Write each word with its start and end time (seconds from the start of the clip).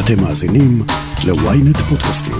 אתם 0.00 0.22
מאזינים 0.22 0.82
ל-ynet 1.26 1.78
פודקאסטים. 1.78 2.34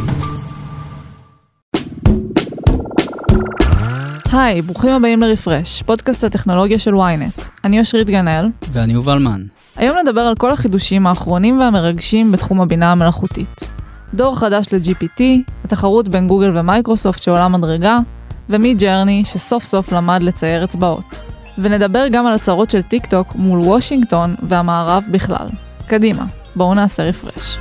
היי, 4.32 4.62
ברוכים 4.62 4.90
הבאים 4.90 5.22
לרפרש, 5.22 5.82
פודקאסט 5.82 6.24
הטכנולוגיה 6.24 6.78
של 6.78 6.94
ynet. 6.94 7.42
אני 7.64 7.80
אושרית 7.80 8.06
גנאל. 8.06 8.46
ואני 8.72 8.92
יובל 8.92 9.18
מן. 9.18 9.42
היום 9.76 9.98
נדבר 9.98 10.20
על 10.20 10.34
כל 10.34 10.52
החידושים 10.52 11.06
האחרונים 11.06 11.60
והמרגשים 11.60 12.32
בתחום 12.32 12.60
הבינה 12.60 12.92
המלאכותית. 12.92 13.60
דור 14.14 14.38
חדש 14.38 14.66
ל-GPT, 14.72 15.22
התחרות 15.64 16.08
בין 16.08 16.28
גוגל 16.28 16.58
ומייקרוסופט 16.58 17.22
שעולה 17.22 17.48
מדרגה, 17.48 17.98
ומידג'רני 18.50 19.22
שסוף 19.24 19.64
סוף 19.64 19.92
למד 19.92 20.22
לצייר 20.22 20.64
אצבעות. 20.64 21.20
ונדבר 21.58 22.08
גם 22.12 22.26
על 22.26 22.34
הצהרות 22.34 22.70
של 22.70 22.82
טיק 22.82 23.06
טוק 23.06 23.34
מול 23.34 23.58
וושינגטון 23.58 24.34
והמערב 24.42 25.04
בכלל. 25.10 25.46
קדימה, 25.86 26.24
בואו 26.56 26.74
נעשה 26.74 27.02
רפרש. 27.02 27.58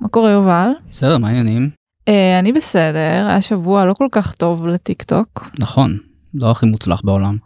מה 0.00 0.08
קורה 0.08 0.30
יובל? 0.30 0.70
בסדר, 0.90 1.18
מה 1.18 1.28
העניינים? 1.28 1.70
Uh, 2.10 2.12
אני 2.38 2.52
בסדר, 2.52 3.26
היה 3.28 3.40
שבוע 3.40 3.84
לא 3.84 3.94
כל 3.94 4.06
כך 4.12 4.32
טוב 4.34 4.66
לטיק 4.66 5.02
טוק. 5.02 5.50
נכון, 5.58 5.98
לא 6.34 6.50
הכי 6.50 6.66
מוצלח 6.66 7.00
בעולם. 7.04 7.36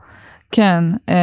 כן, 0.53 0.85
uh, 0.95 1.15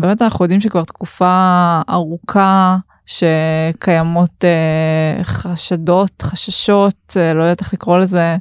באמת 0.00 0.22
אנחנו 0.22 0.44
יודעים 0.44 0.60
שכבר 0.60 0.84
תקופה 0.84 1.80
ארוכה 1.90 2.76
שקיימות 3.06 4.44
uh, 4.44 5.24
חשדות, 5.24 6.22
חששות, 6.22 7.16
לא 7.34 7.42
יודעת 7.42 7.60
איך 7.60 7.72
לקרוא 7.72 7.98
לזה, 7.98 8.36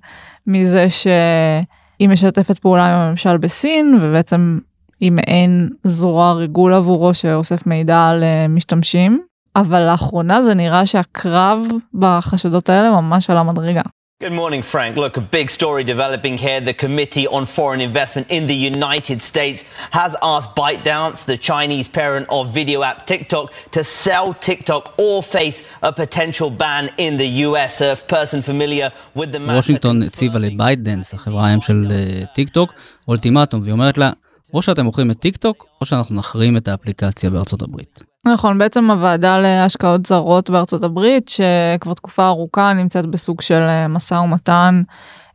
מזה 0.47 0.87
שהיא 0.89 2.09
משתפת 2.09 2.59
פעולה 2.59 2.95
עם 2.95 3.01
הממשל 3.01 3.37
בסין 3.37 3.99
ובעצם 4.01 4.59
היא 4.99 5.11
מעין 5.11 5.69
זרוע 5.83 6.31
ריגול 6.31 6.73
עבורו 6.73 7.13
שאוסף 7.13 7.67
מידע 7.67 8.07
על 8.09 8.23
uh, 8.23 8.47
משתמשים. 8.47 9.21
אבל 9.55 9.81
לאחרונה 9.91 10.43
זה 10.43 10.53
נראה 10.53 10.85
שהקרב 10.85 11.59
בחשדות 11.93 12.69
האלה 12.69 12.91
ממש 12.91 13.29
עלה 13.29 13.43
מדרגה. 13.43 13.81
Good 14.19 14.37
morning, 14.43 14.63
Frank. 14.63 14.97
Look, 14.97 15.15
a 15.17 15.27
big 15.39 15.47
story 15.59 15.83
developing 15.83 16.35
here. 16.45 16.59
The 16.59 16.73
Committee 16.85 17.27
on 17.27 17.45
Foreign 17.45 17.81
Investment 17.89 18.25
in 18.37 18.43
the 18.47 18.59
United 18.73 19.19
States 19.21 19.59
has 19.91 20.11
asked 20.33 20.51
ByteDance, 20.55 21.17
the 21.33 21.37
Chinese 21.49 21.87
parent 21.87 22.25
of 22.37 22.43
video 22.59 22.79
app 22.89 23.05
TikTok, 23.05 23.45
to 23.75 23.83
sell 23.83 24.27
TikTok 24.33 24.83
or 24.97 25.21
face 25.21 25.57
a 25.89 25.93
potential 25.93 26.49
ban 26.49 26.83
in 27.05 27.17
the 27.17 27.29
US. 27.47 27.73
A 27.81 27.95
person 28.15 28.41
familiar 28.41 28.89
with 29.15 29.31
the 29.33 29.39
matter... 29.39 29.57
וושינגטון 29.57 30.01
הציבה 30.01 30.39
לבייטדאנס, 30.39 31.13
החברה 31.13 31.47
האם 31.47 31.61
של 31.61 31.91
טיק 32.35 32.49
טוק, 32.49 32.73
אולטימטום, 33.07 33.61
והיא 33.61 33.71
אומרת 33.71 33.97
לה, 33.97 34.11
או 34.53 34.61
שאתם 34.61 34.85
מוכרים 34.85 35.11
את 35.11 35.19
טיק 35.19 35.37
טוק, 35.37 35.65
או 35.81 35.85
שאנחנו 35.85 36.15
נחרים 36.15 36.57
את 36.57 36.67
האפליקציה 36.67 37.29
בארצות 37.29 37.61
הברית. 37.61 38.03
נכון, 38.25 38.57
בעצם 38.57 38.91
הוועדה 38.91 39.37
להשקעות 39.37 40.05
זרות 40.05 40.49
בארצות 40.49 40.83
הברית, 40.83 41.29
שכבר 41.29 41.93
תקופה 41.93 42.27
ארוכה 42.27 42.73
נמצאת 42.73 43.05
בסוג 43.05 43.41
של 43.41 43.87
משא 43.89 44.13
ומתן 44.13 44.81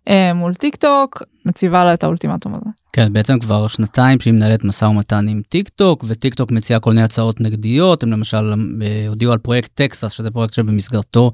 אה, 0.08 0.34
מול 0.34 0.54
טיק 0.54 0.77
טוק, 0.77 1.22
מציבה 1.46 1.84
לה 1.84 1.94
את 1.94 2.04
האולטימטום 2.04 2.54
הזה. 2.54 2.70
כן, 2.92 3.12
בעצם 3.12 3.38
כבר 3.38 3.69
שנתיים 3.69 4.20
שהיא 4.20 4.34
מנהלת 4.34 4.64
משא 4.64 4.84
ומתן 4.84 5.28
עם 5.28 5.42
טיק 5.48 5.69
טוק, 5.69 6.04
וטיק 6.08 6.34
טוק 6.34 6.50
מציעה 6.50 6.80
כל 6.80 6.91
מיני 6.91 7.02
הצעות 7.02 7.41
נגדיות, 7.41 8.02
הם 8.02 8.10
למשל 8.10 8.54
אה, 8.82 9.08
הודיעו 9.08 9.32
על 9.32 9.38
פרויקט 9.38 9.70
טקסס, 9.74 10.12
שזה 10.12 10.30
פרויקט 10.30 10.54
שבמסגרתו 10.54 11.32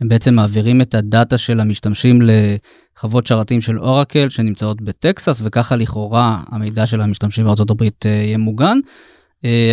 הם 0.00 0.08
בעצם 0.08 0.34
מעבירים 0.34 0.80
את 0.80 0.94
הדאטה 0.94 1.38
של 1.38 1.60
המשתמשים 1.60 2.18
לחוות 2.22 3.26
שרתים 3.26 3.60
של 3.60 3.78
אורקל 3.78 4.28
שנמצאות 4.28 4.80
בטקסס, 4.80 5.40
וככה 5.44 5.76
לכאורה 5.76 6.42
המידע 6.48 6.86
של 6.86 7.00
המשתמשים 7.00 7.44
בארצות 7.44 7.70
הברית 7.70 8.06
אה, 8.06 8.10
יהיה 8.10 8.38
מוגן. 8.38 8.78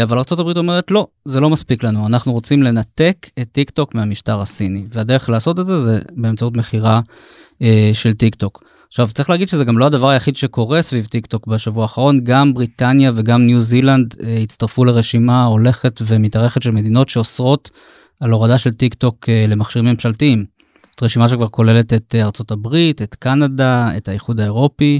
אבל 0.04 0.18
ארה"ב 0.18 0.58
אומרת 0.58 0.92
לא, 0.92 1.08
זה 1.26 1.40
לא 1.40 1.50
מספיק 1.50 1.84
לנו, 1.84 2.08
אנחנו 2.08 2.34
רוצים 2.34 2.64
לנתק 2.64 3.28
את 3.42 3.48
טיק 3.52 3.70
טוק 3.70 3.96
מהמשטר 3.96 4.42
הסיני, 4.42 4.84
והדרך 4.92 5.30
לעשות 5.30 5.60
את 5.60 5.68
זה 5.68 5.80
זה 5.80 6.00
באמצעות 6.12 6.58
מכירה 6.58 7.02
אה, 7.62 7.92
של 7.94 8.14
טיק 8.14 8.36
טוק. 8.36 8.64
עכשיו 8.88 9.08
צריך 9.14 9.30
להגיד 9.30 9.50
שזה 9.50 9.66
גם 9.66 9.78
לא 9.78 9.86
הדבר 9.86 10.10
היחיד 10.10 10.36
שקורה 10.36 10.82
סביב 10.82 11.06
טיק 11.06 11.26
טוק 11.26 11.48
בשבוע 11.48 11.84
האחרון, 11.84 12.24
גם 12.24 12.54
בריטניה 12.54 13.12
וגם 13.16 13.46
ניו 13.46 13.60
זילנד 13.60 14.16
אה, 14.24 14.38
הצטרפו 14.44 14.86
לרשימה 14.86 15.46
הולכת 15.46 16.02
ומתארכת 16.06 16.62
של 16.62 16.72
מדינות 16.72 17.10
שאוסרות 17.10 17.72
על 18.20 18.32
הורדה 18.32 18.58
של 18.58 18.74
טיק 18.74 18.94
טוק 18.94 19.30
אה, 19.30 19.46
למכשירים 19.48 19.86
ממשלתיים. 19.90 20.46
זאת 20.90 21.04
רשימה 21.04 21.28
שכבר 21.28 21.48
כוללת 21.48 21.94
את 21.94 22.16
ארצות 22.20 22.52
הברית, 22.52 23.02
את 23.02 23.16
קנדה, 23.16 23.98
את 23.98 24.08
האיחוד 24.08 24.40
האירופי. 24.40 25.00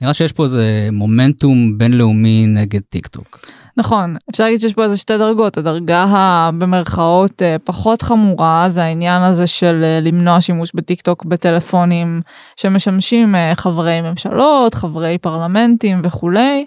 נראה 0.00 0.14
שיש 0.14 0.32
פה 0.32 0.44
איזה 0.44 0.88
מומנטום 0.92 1.78
בינלאומי 1.78 2.46
נגד 2.46 2.80
טיק 2.80 3.06
טוק. 3.06 3.38
נכון, 3.76 4.16
אפשר 4.30 4.44
להגיד 4.44 4.60
שיש 4.60 4.72
פה 4.74 4.84
איזה 4.84 4.96
שתי 4.96 5.18
דרגות, 5.18 5.58
הדרגה 5.58 6.50
במרכאות 6.58 7.42
פחות 7.64 8.02
חמורה 8.02 8.66
זה 8.70 8.84
העניין 8.84 9.22
הזה 9.22 9.46
של 9.46 9.84
למנוע 10.02 10.40
שימוש 10.40 10.70
בטיק 10.74 11.00
טוק 11.00 11.24
בטלפונים 11.24 12.20
שמשמשים 12.56 13.34
חברי 13.54 14.00
ממשלות, 14.00 14.74
חברי 14.74 15.18
פרלמנטים 15.18 16.00
וכולי, 16.04 16.64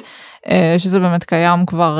שזה 0.77 0.99
באמת 0.99 1.23
קיים 1.23 1.65
כבר 1.65 1.99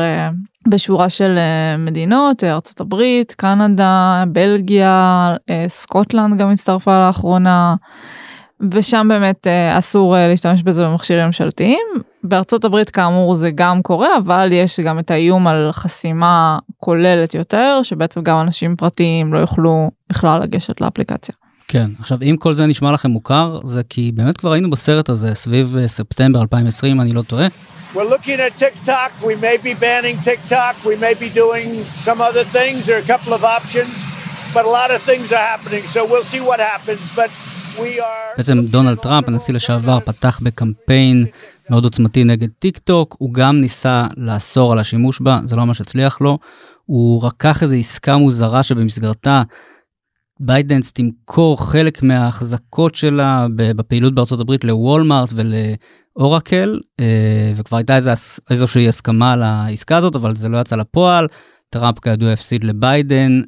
בשורה 0.67 1.09
של 1.09 1.37
מדינות, 1.77 2.43
ארצות 2.43 2.81
הברית, 2.81 3.31
קנדה, 3.31 4.23
בלגיה, 4.27 5.35
סקוטלנד 5.67 6.39
גם 6.39 6.49
הצטרפה 6.49 7.07
לאחרונה. 7.07 7.75
ושם 8.71 9.07
באמת 9.09 9.47
אסור 9.77 10.15
להשתמש 10.17 10.63
בזה 10.63 10.85
במכשירים 10.85 11.25
ממשלתיים. 11.25 11.85
בארצות 12.23 12.65
הברית 12.65 12.89
כאמור 12.89 13.35
זה 13.35 13.51
גם 13.55 13.81
קורה 13.81 14.17
אבל 14.17 14.49
יש 14.51 14.79
גם 14.79 14.99
את 14.99 15.11
האיום 15.11 15.47
על 15.47 15.69
חסימה 15.71 16.59
כוללת 16.77 17.33
יותר 17.33 17.79
שבעצם 17.83 18.21
גם 18.21 18.41
אנשים 18.41 18.75
פרטיים 18.75 19.33
לא 19.33 19.39
יוכלו 19.39 19.91
בכלל 20.09 20.41
לגשת 20.41 20.81
לאפליקציה. 20.81 21.35
כן 21.73 21.91
עכשיו 21.99 22.17
אם 22.21 22.35
כל 22.39 22.53
זה 22.53 22.65
נשמע 22.65 22.91
לכם 22.91 23.09
מוכר 23.09 23.59
זה 23.63 23.81
כי 23.89 24.11
באמת 24.15 24.37
כבר 24.37 24.51
היינו 24.51 24.69
בסרט 24.69 25.09
הזה 25.09 25.35
סביב 25.35 25.75
ספטמבר 25.87 26.41
2020 26.41 27.01
אני 27.01 27.11
לא 27.11 27.21
טועה. 27.21 27.47
We're 27.95 28.09
looking 28.15 28.39
at 28.47 28.63
TikTok. 28.63 29.11
We 29.21 29.35
may 29.45 29.57
be 29.63 29.73
banning 29.83 30.17
TikTok. 30.29 30.75
We 30.85 30.95
may 31.05 31.15
be 31.23 31.29
doing 31.41 31.69
some 32.05 32.19
other 32.29 32.45
things. 32.57 32.79
There 32.85 32.97
are 32.99 33.05
a 33.07 33.11
couple 33.13 33.33
of 33.33 33.43
options, 33.57 33.93
but 34.55 34.63
a 34.65 34.73
lot 34.79 34.89
of 34.95 34.99
things 35.09 35.27
are 35.37 35.47
happening. 35.53 35.83
So 35.93 35.99
we'll 36.11 36.29
see 36.33 36.43
what 36.49 36.59
happens. 36.71 37.03
But 37.19 37.29
בעצם 38.37 38.61
דונלד 38.61 38.97
טראמפ 38.97 39.27
הנשיא 39.27 39.53
לשעבר 39.53 39.99
פתח 39.99 40.39
בקמפיין 40.43 41.25
מאוד 41.69 41.83
עוצמתי 41.83 42.23
נגד 42.23 42.47
טיק 42.59 42.77
טוק 42.77 43.15
הוא 43.19 43.33
גם 43.33 43.61
ניסה 43.61 44.05
לאסור 44.17 44.71
על 44.71 44.79
השימוש 44.79 45.21
בה 45.21 45.39
זה 45.45 45.55
לא 45.55 45.65
ממש 45.65 45.81
הצליח 45.81 46.21
לו 46.21 46.37
הוא 46.85 47.23
רקח 47.23 47.63
איזה 47.63 47.75
עסקה 47.75 48.17
מוזרה 48.17 48.63
שבמסגרתה 48.63 49.43
בייטדאנס 50.39 50.91
תמכור 50.91 51.65
חלק 51.65 52.03
מההחזקות 52.03 52.95
שלה 52.95 53.47
בפעילות 53.55 54.15
בארצות 54.15 54.39
הברית 54.39 54.63
לוולמארט 54.63 55.29
ולאורקל 55.35 56.79
וכבר 57.55 57.77
הייתה 57.77 57.95
איזה, 57.95 58.13
איזושהי 58.49 58.87
הסכמה 58.87 59.33
על 59.33 59.43
העסקה 59.43 59.97
הזאת 59.97 60.15
אבל 60.15 60.35
זה 60.35 60.49
לא 60.49 60.57
יצא 60.57 60.75
לפועל 60.75 61.27
טראמפ 61.69 61.99
כידוע 61.99 62.31
הפסיד 62.31 62.63
לביידן 62.63 63.41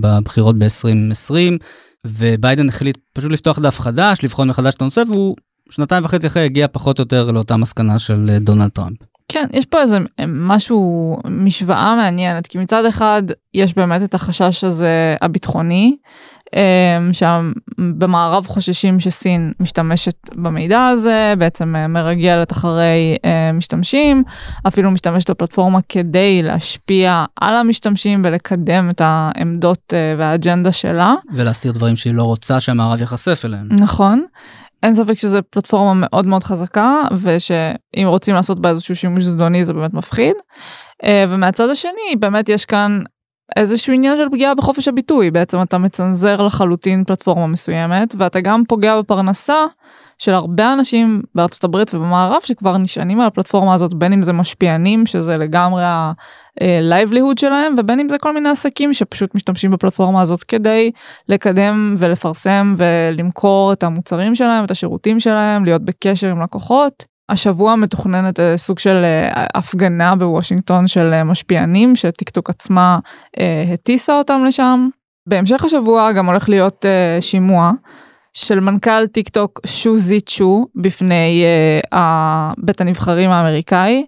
בבחירות 0.00 0.58
ב-2020. 0.58 1.58
וביידן 2.06 2.68
החליט 2.68 2.98
פשוט 3.12 3.32
לפתוח 3.32 3.58
דף 3.58 3.80
חדש, 3.80 4.24
לבחון 4.24 4.48
מחדש 4.48 4.74
את 4.74 4.82
הנושא, 4.82 5.02
והוא 5.08 5.36
שנתיים 5.70 6.04
וחצי 6.04 6.26
אחרי 6.26 6.44
הגיע 6.44 6.66
פחות 6.72 6.98
או 6.98 7.02
יותר 7.02 7.30
לאותה 7.30 7.56
מסקנה 7.56 7.98
של 7.98 8.38
דונלד 8.40 8.68
טראמפ. 8.68 9.11
כן, 9.28 9.46
יש 9.52 9.66
פה 9.66 9.80
איזה 9.80 9.98
משהו, 10.28 11.16
משוואה 11.24 11.94
מעניינת, 11.96 12.46
כי 12.46 12.58
מצד 12.58 12.84
אחד 12.84 13.22
יש 13.54 13.74
באמת 13.74 14.02
את 14.02 14.14
החשש 14.14 14.64
הזה 14.64 15.16
הביטחוני, 15.22 15.96
שם 17.12 17.52
במערב 17.78 18.46
חוששים 18.46 19.00
שסין 19.00 19.52
משתמשת 19.60 20.14
במידע 20.34 20.86
הזה, 20.86 21.34
בעצם 21.38 21.74
מרגלת 21.88 22.52
אחרי 22.52 23.16
משתמשים, 23.54 24.22
אפילו 24.68 24.90
משתמשת 24.90 25.30
בפלטפורמה 25.30 25.78
כדי 25.88 26.42
להשפיע 26.42 27.24
על 27.40 27.54
המשתמשים 27.54 28.22
ולקדם 28.24 28.90
את 28.90 29.00
העמדות 29.04 29.92
והאג'נדה 30.18 30.72
שלה. 30.72 31.14
ולהסתיר 31.34 31.72
דברים 31.72 31.96
שהיא 31.96 32.14
לא 32.14 32.22
רוצה 32.22 32.60
שהמערב 32.60 33.00
ייחשף 33.00 33.42
אליהם. 33.44 33.68
נכון. 33.70 34.24
אין 34.82 34.94
ספק 34.94 35.14
שזו 35.14 35.38
פלטפורמה 35.50 35.92
מאוד 35.94 36.26
מאוד 36.26 36.44
חזקה 36.44 37.02
ושאם 37.22 38.06
רוצים 38.06 38.34
לעשות 38.34 38.60
בה 38.60 38.70
איזשהו 38.70 38.96
שימוש 38.96 39.24
זדוני 39.24 39.64
זה 39.64 39.72
באמת 39.72 39.94
מפחיד. 39.94 40.36
ומהצד 41.28 41.68
השני 41.68 42.16
באמת 42.18 42.48
יש 42.48 42.64
כאן 42.64 43.00
איזשהו 43.56 43.92
עניין 43.92 44.16
של 44.16 44.28
פגיעה 44.28 44.54
בחופש 44.54 44.88
הביטוי 44.88 45.30
בעצם 45.30 45.62
אתה 45.62 45.78
מצנזר 45.78 46.42
לחלוטין 46.42 47.04
פלטפורמה 47.04 47.46
מסוימת 47.46 48.14
ואתה 48.18 48.40
גם 48.40 48.62
פוגע 48.68 48.98
בפרנסה 48.98 49.64
של 50.18 50.32
הרבה 50.32 50.72
אנשים 50.72 51.22
בארצות 51.34 51.64
הברית 51.64 51.94
ובמערב 51.94 52.40
שכבר 52.44 52.78
נשענים 52.78 53.20
על 53.20 53.26
הפלטפורמה 53.26 53.74
הזאת 53.74 53.94
בין 53.94 54.12
אם 54.12 54.22
זה 54.22 54.32
משפיענים 54.32 55.06
שזה 55.06 55.36
לגמרי 55.36 55.84
ה-livelihood 55.84 57.40
שלהם 57.40 57.74
ובין 57.78 58.00
אם 58.00 58.08
זה 58.08 58.18
כל 58.18 58.34
מיני 58.34 58.48
עסקים 58.48 58.92
שפשוט 58.92 59.34
משתמשים 59.34 59.70
בפלטפורמה 59.70 60.22
הזאת 60.22 60.42
כדי 60.42 60.90
לקדם 61.28 61.96
ולפרסם 61.98 62.74
ולמכור 62.78 63.72
את 63.72 63.82
המוצרים 63.82 64.34
שלהם 64.34 64.64
את 64.64 64.70
השירותים 64.70 65.20
שלהם 65.20 65.64
להיות 65.64 65.82
בקשר 65.82 66.28
עם 66.28 66.42
לקוחות. 66.42 67.11
השבוע 67.32 67.76
מתוכננת 67.76 68.40
אה, 68.40 68.58
סוג 68.58 68.78
של 68.78 69.04
אה, 69.04 69.44
הפגנה 69.54 70.16
בוושינגטון 70.16 70.86
של 70.86 71.12
אה, 71.12 71.24
משפיענים 71.24 71.96
שטיקטוק 71.96 72.50
עצמה 72.50 72.98
הטיסה 73.74 74.18
אותם 74.18 74.44
לשם. 74.46 74.88
בהמשך 75.28 75.64
השבוע 75.64 76.12
גם 76.12 76.26
הולך 76.26 76.48
להיות 76.48 76.84
שימוע 77.20 77.70
של 78.34 78.60
מנכ"ל 78.60 79.06
טיק 79.06 79.28
טוק 79.28 79.60
שו 79.66 79.96
זי 79.96 80.20
צ'ו 80.20 80.66
בפני 80.74 81.44
בית 82.58 82.80
הנבחרים 82.80 83.30
האמריקאי 83.30 84.06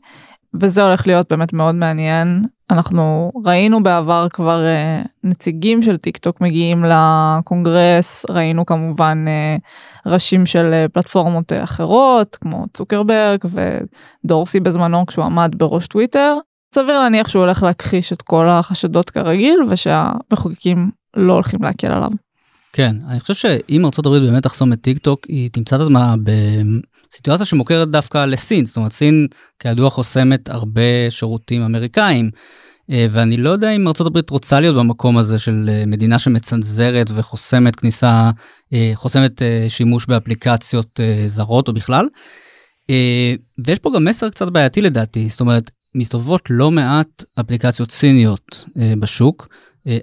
וזה 0.61 0.85
הולך 0.85 1.07
להיות 1.07 1.27
באמת 1.31 1.53
מאוד 1.53 1.75
מעניין 1.75 2.45
אנחנו 2.71 3.33
ראינו 3.45 3.83
בעבר 3.83 4.27
כבר 4.31 4.61
אה, 4.61 5.09
נציגים 5.25 5.83
של 5.83 5.97
טיק 5.97 6.17
טוק 6.17 6.41
מגיעים 6.41 6.85
לקונגרס 6.85 8.27
ראינו 8.31 8.67
כמובן 8.67 9.25
אה, 9.27 10.11
ראשים 10.11 10.47
של 10.47 10.73
אה, 10.73 10.89
פלטפורמות 10.93 11.53
אה, 11.53 11.65
אחרות 11.65 12.37
כמו 12.41 12.65
צוקרברג 12.75 13.39
ודורסי 14.25 14.61
בזמנו 14.61 15.07
כשהוא 15.07 15.25
עמד 15.25 15.55
בראש 15.57 15.87
טוויטר. 15.87 16.37
סביר 16.75 16.99
להניח 16.99 17.29
שהוא 17.29 17.43
הולך 17.43 17.63
להכחיש 17.63 18.13
את 18.13 18.23
כל 18.23 18.49
החשדות 18.49 19.11
כרגיל 19.11 19.59
ושהמחוקקים 19.71 20.91
לא 21.17 21.33
הולכים 21.33 21.63
להקל 21.63 21.93
עליו. 21.93 22.11
כן 22.73 22.97
אני 23.09 23.21
חושב 23.21 23.35
שאם 23.35 23.85
ארה"ב 23.85 24.19
באמת 24.19 24.43
תחסום 24.43 24.73
את 24.73 24.81
טיק 24.81 24.99
טוק 24.99 25.27
היא 25.29 25.51
תמצא 25.53 25.77
את 25.77 25.81
עצמה 25.81 26.15
סיטואציה 27.17 27.47
שמוכרת 27.47 27.89
דווקא 27.89 28.27
לסין. 28.27 28.67
זאת 28.67 28.77
אומרת 28.77 28.93
סין 28.93 29.27
כידוע 29.59 29.91
חוסמת 29.91 30.49
הרבה 30.49 31.11
שירותים 31.11 31.63
אמריקאים. 31.63 32.31
אה, 32.91 33.07
ואני 33.11 33.37
לא 33.37 33.51
יודע 33.51 33.71
אם 33.71 33.89
ארה"ב 33.89 34.19
רוצה 34.31 34.61
להיות 34.61 34.77
במקום 34.77 35.19
הזה 35.19 35.39
של 35.39 35.71
אה, 35.73 35.87
מדינה 35.87 36.19
שמצנזרת 36.19 37.11
וחוסמת 37.15 37.77
כניסה 37.77 38.31
אה, 38.73 38.93
חוסמת 38.95 39.43
שימוש 39.69 40.07
באפליקציות 40.07 41.01
זרות 41.27 41.69
או 41.69 41.73
בכלל. 41.73 42.09
ויש 43.67 43.79
פה 43.79 43.91
גם 43.95 44.05
מסר 44.05 44.31
קצת 44.31 44.49
בעייתי 44.49 44.81
לדעתי. 44.81 45.29
זאת 45.29 45.41
אומרת 45.41 45.71
מסתובבות 45.95 46.43
לא 46.51 46.71
מעט 46.71 47.25
אפליקציות 47.41 47.91
סיניות 47.91 48.65
בשוק. 49.01 49.49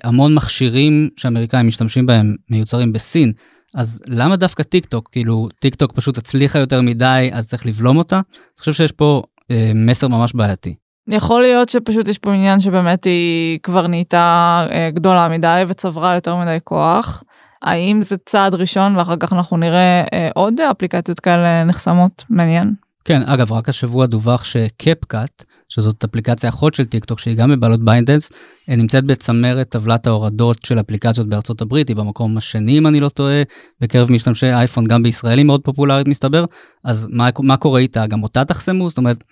המון 0.03 0.33
מכשירים 0.33 1.09
שאמריקאים 1.17 1.67
משתמשים 1.67 2.05
בהם 2.05 2.35
מיוצרים 2.49 2.93
בסין 2.93 3.31
אז 3.75 4.01
למה 4.07 4.35
דווקא 4.35 4.63
טיק 4.63 4.85
טוק 4.85 5.09
כאילו 5.11 5.47
טיק 5.59 5.75
טוק 5.75 5.91
פשוט 5.91 6.17
הצליחה 6.17 6.59
יותר 6.59 6.81
מדי 6.81 7.29
אז 7.33 7.47
צריך 7.47 7.65
לבלום 7.65 7.97
אותה? 7.97 8.15
אני 8.15 8.59
חושב 8.59 8.73
שיש 8.73 8.91
פה 8.91 9.23
אה, 9.51 9.71
מסר 9.75 10.07
ממש 10.07 10.33
בעייתי. 10.35 10.75
יכול 11.07 11.41
להיות 11.41 11.69
שפשוט 11.69 12.07
יש 12.07 12.17
פה 12.17 12.33
עניין 12.33 12.59
שבאמת 12.59 13.03
היא 13.03 13.59
כבר 13.63 13.87
נהייתה 13.87 14.65
אה, 14.71 14.89
גדולה 14.93 15.29
מדי 15.29 15.63
וצברה 15.67 16.15
יותר 16.15 16.35
מדי 16.35 16.57
כוח. 16.63 17.23
האם 17.61 18.01
זה 18.01 18.15
צעד 18.25 18.53
ראשון 18.53 18.95
ואחר 18.95 19.15
כך 19.19 19.33
אנחנו 19.33 19.57
נראה 19.57 20.03
אה, 20.13 20.29
עוד 20.35 20.59
אפליקציות 20.59 21.19
כאלה 21.19 21.63
נחסמות 21.63 22.23
מעניין. 22.29 22.73
כן 23.05 23.21
אגב 23.25 23.51
רק 23.51 23.69
השבוע 23.69 24.05
דווח 24.05 24.43
ש 24.43 24.68
CapCut 24.68 25.43
שזאת 25.69 26.03
אפליקציה 26.03 26.49
אחות 26.49 26.73
של 26.73 26.85
טיק 26.85 27.05
טוק 27.05 27.19
שהיא 27.19 27.37
גם 27.37 27.51
בבעלות 27.51 27.85
ByteDance 27.85 28.31
נמצאת 28.67 29.03
בצמרת 29.03 29.69
טבלת 29.69 30.07
ההורדות 30.07 30.65
של 30.65 30.79
אפליקציות 30.79 31.29
בארצות 31.29 31.61
הברית 31.61 31.87
היא 31.87 31.95
במקום 31.95 32.37
השני 32.37 32.77
אם 32.77 32.87
אני 32.87 32.99
לא 32.99 33.09
טועה 33.09 33.43
בקרב 33.81 34.11
משתמשי 34.11 34.53
אייפון 34.53 34.87
גם 34.87 35.03
בישראל 35.03 35.37
היא 35.37 35.45
מאוד 35.45 35.61
פופולרית 35.63 36.07
מסתבר. 36.07 36.45
אז 36.83 37.09
מה, 37.11 37.29
מה 37.39 37.57
קורה 37.57 37.79
איתה? 37.79 38.07
גם 38.07 38.23
אותה 38.23 38.45
תחסמו? 38.45 38.89
זאת 38.89 38.97
אומרת 38.97 39.23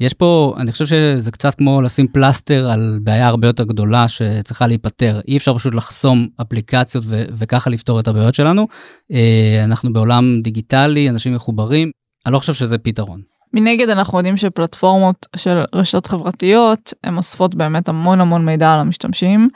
יש 0.00 0.14
פה 0.14 0.54
אני 0.58 0.72
חושב 0.72 0.86
שזה 0.86 1.30
קצת 1.30 1.54
כמו 1.54 1.82
לשים 1.82 2.08
פלסטר 2.08 2.70
על 2.70 2.98
בעיה 3.02 3.28
הרבה 3.28 3.48
יותר 3.48 3.64
גדולה 3.64 4.08
שצריכה 4.08 4.66
להיפתר. 4.66 5.20
אי 5.28 5.36
אפשר 5.36 5.54
פשוט 5.54 5.74
לחסום 5.74 6.28
אפליקציות 6.40 7.04
ו- 7.06 7.24
וככה 7.38 7.70
לפתור 7.70 8.00
את 8.00 8.08
הבעיות 8.08 8.34
שלנו. 8.34 8.66
אה, 9.12 9.64
אנחנו 9.64 9.92
בעולם 9.92 10.40
דיגיטלי 10.42 11.08
אנשים 11.08 11.34
מחוברים 11.34 11.90
אני 12.26 12.32
לא 12.32 12.38
חושב 12.38 12.54
שזה 12.54 12.78
פתרון. 12.78 13.34
מנגד 13.54 13.88
אנחנו 13.88 14.18
יודעים 14.18 14.36
שפלטפורמות 14.36 15.26
של 15.36 15.62
רשתות 15.74 16.06
חברתיות 16.06 16.92
הן 17.04 17.16
אוספות 17.16 17.54
באמת 17.54 17.88
המון 17.88 18.20
המון 18.20 18.44
מידע 18.44 18.74
על 18.74 18.80
המשתמשים 18.80 19.48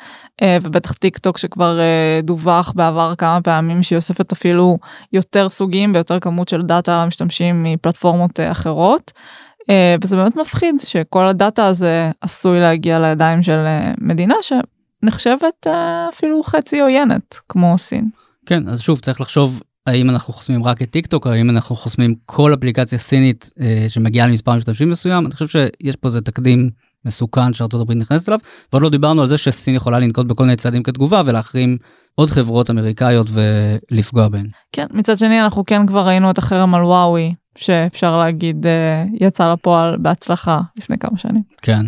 אה, 0.43 0.59
ובטח 0.63 0.93
טיק 0.93 1.19
טוק 1.19 1.39
שכבר 1.39 1.81
אה, 1.81 2.21
דווח 2.23 2.73
בעבר 2.77 3.15
כמה 3.19 3.41
פעמים 3.41 3.83
שהיא 3.83 3.97
אוספת 3.97 4.33
אפילו 4.33 4.79
יותר 5.13 5.51
סוגים 5.51 5.93
ויותר 5.95 6.21
כמות 6.21 6.49
של 6.49 6.63
דאטה 6.63 6.95
על 6.95 7.01
המשתמשים 7.01 7.63
מפלטפורמות 7.63 8.41
אה, 8.41 8.51
אחרות. 8.51 9.13
וזה 10.03 10.17
באמת 10.17 10.37
מפחיד 10.37 10.75
שכל 10.87 11.27
הדאטה 11.27 11.67
הזה 11.67 12.11
עשוי 12.21 12.61
להגיע 12.61 12.99
לידיים 12.99 13.43
של 13.43 13.59
מדינה 14.01 14.35
שנחשבת 14.43 15.67
אפילו 16.09 16.43
חצי 16.43 16.81
עוינת 16.81 17.39
כמו 17.49 17.79
סין. 17.79 18.09
כן 18.47 18.69
אז 18.69 18.81
שוב 18.81 19.01
צריך 19.01 19.21
לחשוב 19.21 19.63
האם 19.87 20.11
אנחנו 20.11 20.33
חוסמים 20.35 20.65
רק 20.65 20.83
את 20.83 20.91
טיק 20.91 21.07
טוק 21.07 21.27
האם 21.27 21.51
אנחנו 21.51 21.77
חוסמים 21.77 22.15
כל 22.27 22.55
אפליקציה 22.55 22.99
סינית 22.99 23.51
אה, 23.61 23.89
שמגיעה 23.89 24.27
למספר 24.27 24.55
משתמשים 24.57 24.91
מסוים 24.91 25.27
אני 25.27 25.35
חושב 25.35 25.49
שיש 25.49 25.97
פה 25.97 26.09
איזה 26.09 26.21
תקדים 26.21 26.71
מסוכן 27.05 27.53
שארצות 27.53 27.81
הברית 27.81 27.99
נכנסת 27.99 28.29
אליו 28.29 28.39
ועוד 28.73 28.83
לא 28.83 28.91
דיברנו 28.91 29.23
על 29.23 29.29
זה 29.29 29.39
שסין 29.39 29.75
יכולה 29.75 29.99
לנקוט 29.99 30.27
בכל 30.27 30.45
מיני 30.45 30.57
צעדים 30.57 30.83
כתגובה 30.83 31.23
ולהחרים 31.25 31.79
עוד 32.15 32.31
חברות 32.31 32.71
אמריקאיות 32.71 33.27
ולפגוע 33.31 34.29
בהן. 34.29 34.47
כן 34.73 34.87
מצד 34.93 35.19
שני 35.19 35.43
אנחנו 35.43 35.65
כן 35.67 35.87
כבר 35.87 36.07
ראינו 36.07 36.31
את 36.31 36.39
החרם 36.39 36.75
על 36.75 36.83
וואוי 36.83 37.35
שאפשר 37.59 38.19
להגיד 38.19 38.67
אה, 38.67 39.05
יצא 39.21 39.53
לפועל 39.53 39.97
בהצלחה 39.97 40.61
לפני 40.77 40.99
כמה 40.99 41.19
שנים. 41.19 41.43
כן. 41.63 41.87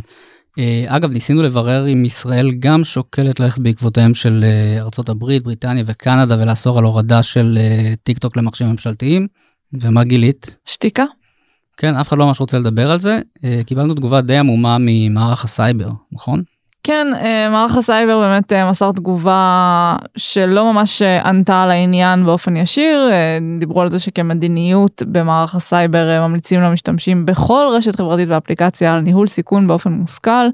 אה, 0.58 0.84
אגב 0.96 1.12
ניסינו 1.12 1.42
לברר 1.42 1.88
אם 1.92 2.04
ישראל 2.04 2.50
גם 2.58 2.84
שוקלת 2.84 3.40
ללכת 3.40 3.58
בעקבותיהם 3.58 4.14
של 4.14 4.44
אה, 4.44 4.80
ארצות 4.82 5.08
הברית 5.08 5.42
בריטניה 5.42 5.84
וקנדה 5.86 6.36
ולאסור 6.38 6.78
על 6.78 6.84
הורדה 6.84 7.22
של 7.22 7.58
אה, 7.60 7.94
טיק 8.02 8.18
טוק 8.18 8.36
למחשבים 8.36 8.70
ממשלתיים 8.70 9.26
ומה 9.72 10.04
גילית? 10.04 10.56
שתיקה. 10.66 11.04
כן 11.76 11.96
אף 11.96 12.08
אחד 12.08 12.18
לא 12.18 12.26
ממש 12.26 12.40
רוצה 12.40 12.58
לדבר 12.58 12.90
על 12.90 13.00
זה 13.00 13.18
קיבלנו 13.66 13.94
תגובה 13.94 14.20
די 14.20 14.36
עמומה 14.36 14.76
ממערך 14.80 15.44
הסייבר 15.44 15.90
נכון? 16.12 16.42
כן, 16.82 17.06
אה, 17.14 17.50
מערך 17.50 17.76
הסייבר 17.76 18.20
באמת 18.20 18.52
אה, 18.52 18.70
מסר 18.70 18.92
תגובה 18.92 19.96
שלא 20.16 20.72
ממש 20.72 21.02
אה, 21.02 21.28
ענתה 21.28 21.62
על 21.62 21.70
העניין 21.70 22.24
באופן 22.24 22.56
ישיר, 22.56 23.10
דיברו 23.58 23.82
על 23.82 23.90
זה 23.90 23.98
שכמדיניות 23.98 25.02
במערך 25.06 25.54
הסייבר 25.54 26.26
ממליצים 26.28 26.60
למשתמשים 26.60 27.26
בכל 27.26 27.66
רשת 27.76 27.96
חברתית 27.96 28.28
ואפליקציה 28.28 28.94
על 28.94 29.00
ניהול 29.00 29.26
סיכון 29.26 29.66
באופן 29.66 29.92
מושכל, 29.92 30.48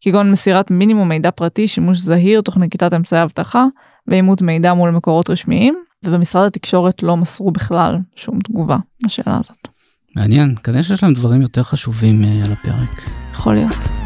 כגון 0.00 0.30
מסירת 0.30 0.70
מינימום 0.70 1.08
מידע 1.08 1.30
פרטי, 1.30 1.68
שימוש 1.68 1.98
זהיר 1.98 2.40
תוך 2.40 2.56
נקיטת 2.56 2.94
אמצעי 2.94 3.22
אבטחה 3.22 3.64
ואימות 4.08 4.42
מידע 4.42 4.74
מול 4.74 4.90
מקורות 4.90 5.30
רשמיים, 5.30 5.74
ובמשרד 6.04 6.46
התקשורת 6.46 7.02
לא 7.02 7.16
מסרו 7.16 7.50
בכלל 7.50 7.96
שום 8.16 8.38
תגובה 8.38 8.76
לשאלה 9.04 9.38
הזאת. 9.38 9.68
מעניין, 10.16 10.54
כנראה 10.64 10.82
שיש 10.82 11.02
להם 11.02 11.14
דברים 11.14 11.42
יותר 11.42 11.62
חשובים 11.62 12.22
על 12.44 12.52
הפרק. 12.52 13.10
יכול 13.32 13.54
להיות. 13.54 13.99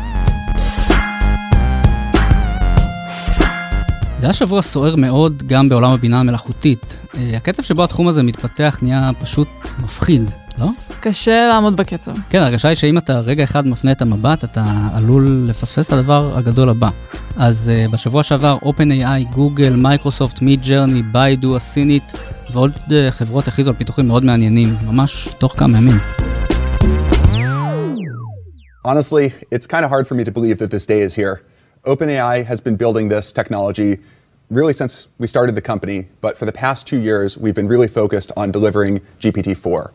זה 4.24 4.28
היה 4.28 4.34
שבוע 4.34 4.62
סוער 4.62 4.96
מאוד 4.96 5.42
גם 5.46 5.68
בעולם 5.68 5.90
הבינה 5.90 6.20
המלאכותית. 6.20 7.06
אה, 7.16 7.36
הקצב 7.36 7.62
שבו 7.62 7.84
התחום 7.84 8.08
הזה 8.08 8.22
מתפתח 8.22 8.78
נהיה 8.82 9.10
פשוט 9.20 9.48
מפחיד, 9.82 10.22
לא? 10.58 10.66
קשה 11.00 11.48
לעמוד 11.48 11.76
בקצב. 11.76 12.12
כן, 12.30 12.38
הרגשה 12.38 12.68
היא 12.68 12.76
שאם 12.76 12.98
אתה 12.98 13.20
רגע 13.20 13.44
אחד 13.44 13.66
מפנה 13.66 13.92
את 13.92 14.02
המבט, 14.02 14.44
אתה 14.44 14.62
עלול 14.94 15.46
לפספס 15.48 15.86
את 15.86 15.92
הדבר 15.92 16.38
הגדול 16.38 16.68
הבא. 16.68 16.90
אז 17.36 17.70
אה, 17.70 17.92
בשבוע 17.92 18.22
שעבר 18.22 18.58
OpenAI, 18.62 19.34
גוגל, 19.34 19.76
מייקרוסופט, 19.76 20.42
Midjourney, 20.42 21.02
ביידו 21.02 21.56
הסינית 21.56 22.12
ועוד 22.52 22.72
אה, 22.72 22.90
חברות 23.10 23.48
הכריזו 23.48 23.70
על 23.70 23.76
פיתוחים 23.76 24.08
מאוד 24.08 24.24
מעניינים, 24.24 24.76
ממש 24.86 25.28
תוך 25.38 25.54
כמה 25.58 25.78
ימים. 25.78 25.96
Honestly, 28.86 29.32
it's 29.54 29.66
kind 29.66 29.84
of 29.84 29.90
hard 29.90 30.06
for 30.08 30.14
me 30.14 30.24
to 30.24 30.30
believe 30.30 30.58
that 30.58 30.70
this 30.70 30.86
day 30.86 31.00
is 31.00 31.14
here. 31.14 31.53
OpenAI 31.85 32.45
has 32.45 32.59
been 32.59 32.75
building 32.75 33.09
this 33.09 33.31
technology 33.31 33.97
really 34.49 34.73
since 34.73 35.07
we 35.19 35.27
started 35.27 35.55
the 35.55 35.61
company, 35.61 36.07
but 36.21 36.37
for 36.37 36.45
the 36.45 36.51
past 36.51 36.87
two 36.87 36.97
years, 36.97 37.37
we've 37.37 37.55
been 37.55 37.67
really 37.67 37.87
focused 37.87 38.31
on 38.35 38.51
delivering 38.51 39.01
GPT-4. 39.21 39.91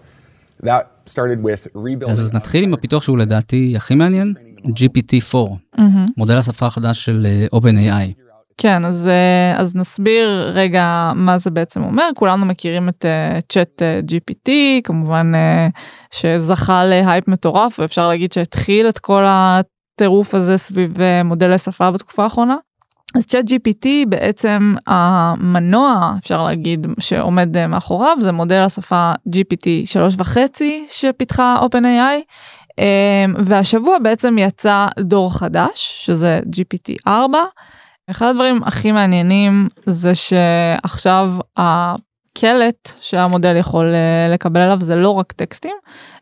That 0.63 0.85
started 1.07 1.43
with 1.43 1.69
rebuilding... 1.75 2.11
אז 2.11 2.33
נתחיל 2.33 2.65
עם 2.65 2.75
הפיתוח 2.75 3.03
שהוא 3.03 3.19
לדעתי 3.19 3.75
הכי 3.77 3.95
מעניין, 3.95 4.35
GPT-4, 4.67 5.35
mm-hmm. 5.35 5.81
מודל 6.17 6.37
השפה 6.37 6.67
החדש 6.67 7.05
של 7.05 7.27
OpenAI. 7.55 8.25
כן, 8.59 8.85
אז, 8.85 9.09
אז 9.57 9.77
נסביר 9.77 10.51
רגע 10.55 11.13
מה 11.15 11.39
זה 11.39 11.51
בעצם 11.51 11.83
אומר. 11.83 12.09
כולנו 12.17 12.47
מכירים 12.47 12.89
את 12.89 13.05
צ'אט 13.49 13.83
uh, 13.83 14.11
GPT, 14.11 14.51
כמובן 14.85 15.33
uh, 15.35 15.79
שזכה 16.11 16.85
להייפ 16.85 17.29
מטורף, 17.29 17.79
ואפשר 17.79 18.09
להגיד 18.09 18.33
שהתחיל 18.33 18.89
את 18.89 18.99
כל 18.99 19.25
הטירוף 20.00 20.36
הזה 20.36 20.58
סביב 20.58 21.02
אה, 21.02 21.24
מודלי 21.24 21.58
שפה 21.58 21.92
בתקופה 21.92 22.24
האחרונה. 22.24 22.56
אז 23.16 23.26
צ'אט 23.26 23.46
gpt 23.46 23.88
בעצם 24.10 24.76
המנוע 24.88 26.14
אפשר 26.20 26.44
להגיד 26.44 26.88
שעומד 27.00 27.58
אה, 27.58 27.68
מאחוריו 27.68 28.18
זה 28.20 28.32
מודל 28.32 28.60
השפה 28.60 29.12
gpt 29.30 29.68
3.5 30.20 30.38
שפיתחה 30.90 31.58
OpenAI 31.62 32.22
אמ, 32.80 33.34
והשבוע 33.46 33.98
בעצם 34.04 34.38
יצא 34.38 34.88
דור 35.00 35.38
חדש 35.38 36.06
שזה 36.06 36.40
gpt 36.56 36.94
4. 37.08 37.40
אחד 38.12 38.28
הדברים 38.28 38.64
הכי 38.64 38.92
מעניינים 38.92 39.68
זה 39.86 40.16
שעכשיו 40.16 41.30
קלט 42.40 42.92
שהמודל 43.02 43.56
יכול 43.56 43.94
uh, 43.94 44.34
לקבל 44.34 44.60
עליו 44.60 44.78
זה 44.82 44.96
לא 44.96 45.10
רק 45.10 45.32
טקסטים 45.32 45.76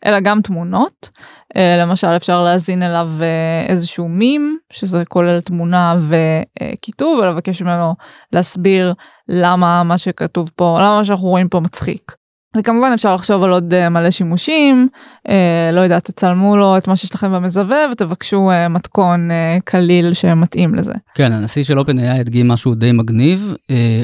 אלא 0.05 0.19
גם 0.19 0.41
תמונות 0.41 1.09
uh, 1.53 1.59
למשל 1.81 2.07
אפשר 2.07 2.43
להזין 2.43 2.83
אליו 2.83 3.07
uh, 3.19 3.71
איזשהו 3.71 4.07
מים 4.09 4.57
שזה 4.71 5.03
כולל 5.05 5.41
תמונה 5.41 5.95
וכיתוב 6.09 7.19
ולבקש 7.19 7.61
ממנו 7.61 7.93
להסביר 8.31 8.93
למה 9.27 9.83
מה 9.83 9.97
שכתוב 9.97 10.51
פה 10.55 10.77
למה 10.79 10.97
מה 10.97 11.05
שאנחנו 11.05 11.27
רואים 11.27 11.49
פה 11.49 11.59
מצחיק. 11.59 12.26
וכמובן 12.59 12.91
אפשר 12.93 13.15
לחשוב 13.15 13.43
על 13.43 13.51
עוד 13.51 13.73
uh, 13.73 13.89
מלא 13.89 14.11
שימושים, 14.11 14.87
uh, 15.27 15.31
לא 15.73 15.81
יודעת, 15.81 16.05
תצלמו 16.05 16.57
לו 16.57 16.77
את 16.77 16.87
מה 16.87 16.95
שיש 16.95 17.15
לכם 17.15 17.31
במזווה 17.31 17.77
ותבקשו 17.91 18.51
uh, 18.51 18.69
מתכון 18.69 19.29
קליל 19.65 20.13
שמתאים 20.13 20.75
לזה. 20.75 20.93
כן, 21.15 21.31
הנשיא 21.31 21.63
של 21.63 21.79
OpenAI 21.79 22.19
הדגים 22.19 22.47
משהו 22.47 22.75
די 22.75 22.91
מגניב, 22.91 23.53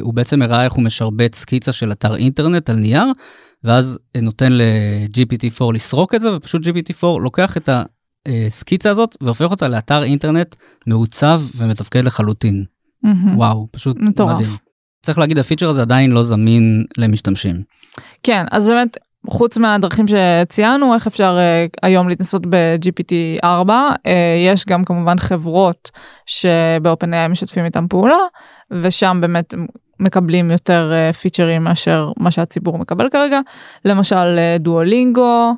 הוא 0.02 0.14
בעצם 0.14 0.42
הראה 0.42 0.64
איך 0.64 0.74
הוא 0.74 0.84
משרבט 0.84 1.36
סקיצה 1.36 1.72
של 1.72 1.92
אתר 1.92 2.16
אינטרנט 2.16 2.70
על 2.70 2.76
נייר, 2.76 3.06
ואז 3.64 4.00
נותן 4.22 4.52
ל-GPT4 4.52 5.74
לסרוק 5.74 6.16
את 6.16 6.22
זה, 6.22 6.36
ופשוט 6.36 6.68
GPT4 6.68 7.20
לוקח 7.22 7.58
את 7.58 7.70
הסקיצה 8.28 8.90
הזאת 8.90 9.18
והופך 9.22 9.52
אותה 9.52 9.68
לאתר 9.68 10.04
אינטרנט 10.04 10.56
מעוצב 10.88 11.42
ומתפקד 11.58 12.04
לחלוטין. 12.04 12.64
Mm-hmm. 13.06 13.36
וואו, 13.36 13.68
פשוט 13.72 13.98
מטורף. 14.00 14.36
מדהים. 14.36 14.63
צריך 15.04 15.18
להגיד, 15.18 15.38
הפיצ'ר 15.38 15.70
הזה 15.70 15.82
עדיין 15.82 16.12
לא 16.12 16.24
זמין 16.24 16.86
למשתמשים. 16.98 17.62
כן, 18.24 18.46
אז 18.52 18.68
באמת, 18.68 18.98
חוץ 19.28 19.58
מהדרכים 19.58 20.06
שציינו, 20.08 20.94
איך 20.94 21.08
אפשר 21.08 21.38
uh, 21.38 21.80
היום 21.84 22.10
להתנסות 22.10 22.46
ב-GPT 22.50 23.14
4, 23.44 23.90
uh, 23.90 24.10
יש 24.48 24.66
גם 24.66 24.86
כמובן 24.86 25.20
חברות 25.20 25.92
שב-OpenAI 26.26 27.28
משתפים 27.30 27.66
איתם 27.66 27.88
פעולה, 27.90 28.18
ושם 28.72 29.18
באמת 29.22 29.54
מקבלים 30.00 30.52
יותר 30.52 30.92
uh, 31.12 31.16
פיצ'רים 31.16 31.64
מאשר 31.64 32.12
מה 32.18 32.32
שהציבור 32.32 32.78
מקבל 32.78 33.10
כרגע. 33.10 33.40
למשל 33.86 34.38
דואלינגו, 34.60 35.54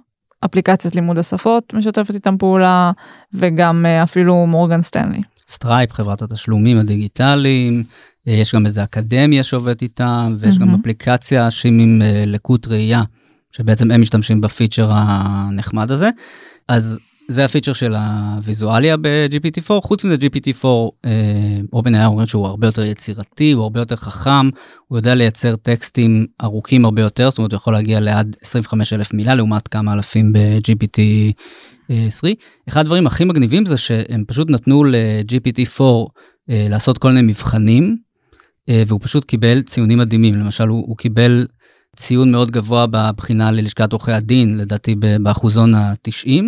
אפליקציית 0.46 0.96
לימוד 0.96 1.20
השפות 1.20 1.74
משתפת 1.74 2.16
איתם 2.16 2.38
פעולה, 2.38 2.92
וגם 3.34 3.86
אה, 3.86 4.04
אפילו 4.04 4.46
מורגן 4.48 4.82
סטנלי. 4.82 5.22
Stripe, 5.48 5.92
חברת 5.92 6.22
התשלומים 6.22 6.78
הדיגיטליים, 6.78 7.84
יש 8.27 8.55
גם 8.55 8.65
איזה 8.65 8.84
אקדמיה 8.84 9.44
שעובדת 9.44 9.82
איתם 9.82 10.36
ויש 10.39 10.55
mm-hmm. 10.55 10.60
גם 10.60 10.75
אפליקציה 10.75 11.51
לאנשים 11.51 11.72
עם 11.72 12.01
לקות 12.25 12.67
ראייה 12.67 13.03
שבעצם 13.51 13.91
הם 13.91 14.01
משתמשים 14.01 14.41
בפיצ'ר 14.41 14.89
הנחמד 14.91 15.91
הזה 15.91 16.10
אז 16.67 17.00
זה 17.27 17.46
הפיצ'ר 17.46 17.74
של 17.74 17.96
הוויזואלי 17.96 18.98
ב-GPT4 18.98 19.82
חוץ 19.82 20.03
מזה 20.03 20.15
GPT4 20.15 20.65
OpenAI 21.75 22.05
אומרת 22.05 22.29
שהוא 22.29 22.48
הרבה 22.48 22.67
יותר 22.67 22.84
יצירתי 22.84 23.51
הוא 23.51 23.63
הרבה 23.63 23.79
יותר 23.79 23.96
חכם 23.96 24.50
הוא 24.88 24.98
יודע 24.98 25.15
לייצר 25.15 25.55
טקסטים 25.55 26.25
ארוכים 26.44 26.86
הרבה 26.86 27.01
יותר 27.01 27.29
זאת 27.29 27.38
אומרת 27.38 27.51
הוא 27.51 27.58
יכול 27.58 27.74
להגיע 27.74 28.00
לעד 28.00 28.36
25 28.41 28.94
אלף 28.94 29.13
מילה 29.13 29.36
לעומת 29.36 29.67
כמה 29.67 29.94
אלפים 29.94 30.34
ב-GPT. 30.34 31.00
3. 32.20 32.34
אחד 32.70 32.82
הדברים 32.82 33.08
הכי 33.08 33.25
מגניבים 33.25 33.65
זה 33.65 33.77
שהם 33.77 34.24
פשוט 34.27 34.50
נתנו 34.50 34.84
ל-GPT4 34.84 35.84
לעשות 36.48 36.98
כל 36.98 37.08
מיני 37.12 37.22
מבחנים 37.22 37.98
אה, 38.00 38.05
והוא 38.88 39.00
פשוט 39.03 39.25
קיבל 39.25 39.62
ציונים 39.62 39.98
מדהימים 39.98 40.36
למשל 40.36 40.67
הוא, 40.67 40.84
הוא 40.88 40.98
קיבל 40.98 41.48
ציון 41.95 42.31
מאוד 42.31 42.51
גבוה 42.51 42.86
בבחינה 42.88 43.51
ללשכת 43.51 43.91
עורכי 43.91 44.12
הדין 44.12 44.57
לדעתי 44.57 44.95
באחוזון 45.19 45.75
ה-90 45.75 46.43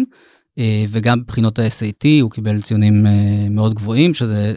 אה, 0.60 0.86
וגם 0.90 1.24
בבחינות 1.24 1.60
ה-SAT 1.60 2.06
הוא 2.22 2.32
קיבל 2.32 2.62
ציונים 2.62 3.06
אה, 3.06 3.12
מאוד 3.50 3.74
גבוהים 3.74 4.14
שזה 4.14 4.54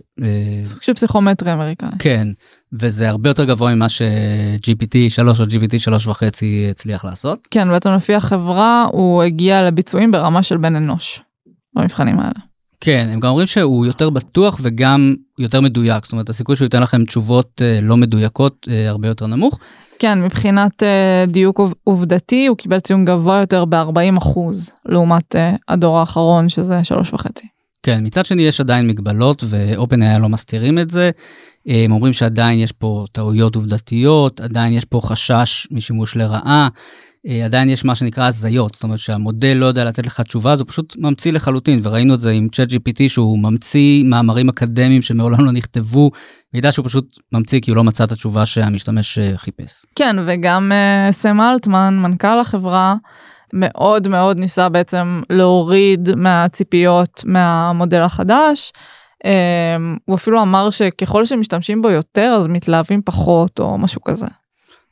סוג 0.64 0.82
של 0.82 0.94
פסיכומטרי 0.94 1.52
אמריקאי 1.52 1.88
כן 1.98 2.28
וזה 2.72 3.08
הרבה 3.08 3.30
יותר 3.30 3.44
גבוה 3.44 3.74
ממה 3.74 3.88
ש-GPT 3.88 4.96
3 5.08 5.40
או 5.40 5.44
GPT 5.44 5.78
3 5.78 6.06
וחצי 6.06 6.66
הצליח 6.70 7.04
לעשות. 7.04 7.48
כן 7.50 7.68
בעצם 7.68 7.90
לפי 7.90 8.14
החברה 8.14 8.86
הוא 8.92 9.22
הגיע 9.22 9.62
לביצועים 9.62 10.10
ברמה 10.10 10.42
של 10.42 10.56
בן 10.56 10.76
אנוש 10.76 11.20
במבחנים 11.74 12.18
האלה. 12.20 12.50
כן 12.80 13.08
הם 13.12 13.20
גם 13.20 13.28
אומרים 13.28 13.46
שהוא 13.46 13.87
יותר 13.87 14.10
בטוח 14.10 14.58
וגם 14.62 15.14
יותר 15.38 15.60
מדויק 15.60 16.04
זאת 16.04 16.12
אומרת 16.12 16.28
הסיכוי 16.28 16.56
שהוא 16.56 16.66
ייתן 16.66 16.82
לכם 16.82 17.04
תשובות 17.04 17.62
uh, 17.62 17.84
לא 17.84 17.96
מדויקות 17.96 18.66
uh, 18.68 18.72
הרבה 18.88 19.08
יותר 19.08 19.26
נמוך. 19.26 19.58
כן 19.99 20.22
מבחינת 20.22 20.82
uh, 20.82 21.30
דיוק 21.30 21.60
עובדתי 21.84 22.46
הוא 22.46 22.56
קיבל 22.56 22.80
ציון 22.80 23.04
גבוה 23.04 23.40
יותר 23.40 23.64
ב-40 23.64 24.18
אחוז 24.18 24.70
לעומת 24.87 25.34
הדור 25.68 25.99
האחרון 25.99 26.49
שזה 26.49 26.84
שלוש 26.84 27.12
וחצי. 27.14 27.46
כן 27.82 28.00
מצד 28.06 28.26
שני 28.26 28.42
יש 28.42 28.60
עדיין 28.60 28.87
מגבלות 28.87 29.44
ואופן 29.49 30.02
היה 30.02 30.18
לא 30.18 30.28
מסתירים 30.28 30.78
את 30.78 30.90
זה. 30.90 31.10
הם 31.66 31.92
אומרים 31.92 32.12
שעדיין 32.12 32.58
יש 32.58 32.72
פה 32.72 33.04
טעויות 33.12 33.56
עובדתיות 33.56 34.40
עדיין 34.40 34.72
יש 34.72 34.84
פה 34.84 35.00
חשש 35.04 35.68
משימוש 35.70 36.16
לרעה. 36.16 36.68
אה, 37.28 37.44
עדיין 37.44 37.70
יש 37.70 37.84
מה 37.84 37.94
שנקרא 37.94 38.26
הזיות 38.26 38.74
זאת 38.74 38.82
אומרת 38.82 38.98
שהמודל 38.98 39.56
לא 39.56 39.66
יודע 39.66 39.84
לתת 39.84 40.06
לך 40.06 40.20
תשובה 40.20 40.54
הוא 40.54 40.64
פשוט 40.66 40.96
ממציא 40.98 41.32
לחלוטין 41.32 41.80
וראינו 41.82 42.14
את 42.14 42.20
זה 42.20 42.30
עם 42.30 42.48
צ'אט 42.48 42.68
gpt 42.68 43.08
שהוא 43.08 43.38
ממציא 43.38 44.04
מאמרים 44.04 44.48
אקדמיים 44.48 45.02
שמעולם 45.02 45.44
לא 45.44 45.52
נכתבו 45.52 46.10
וידע 46.54 46.72
שהוא 46.72 46.86
פשוט 46.86 47.18
ממציא 47.32 47.60
כי 47.60 47.70
הוא 47.70 47.76
לא 47.76 47.84
מצא 47.84 48.04
את 48.04 48.12
התשובה 48.12 48.46
שהמשתמש 48.46 49.18
אה, 49.18 49.32
חיפש. 49.36 49.86
כן 49.96 50.16
וגם 50.26 50.72
uh, 50.72 51.12
סם 51.12 51.40
אלטמן 51.40 51.98
מנכ"ל 51.98 52.40
החברה 52.40 52.94
מאוד 53.52 54.08
מאוד 54.08 54.38
ניסה 54.38 54.68
בעצם 54.68 55.22
להוריד 55.30 56.14
מהציפיות 56.16 57.22
מהמודל 57.26 58.02
החדש. 58.02 58.72
Um, 59.24 59.98
הוא 60.04 60.16
אפילו 60.16 60.42
אמר 60.42 60.70
שככל 60.70 61.24
שמשתמשים 61.24 61.82
בו 61.82 61.90
יותר 61.90 62.36
אז 62.38 62.48
מתלהבים 62.48 63.02
פחות 63.04 63.58
או 63.58 63.78
משהו 63.78 64.04
כזה. 64.04 64.26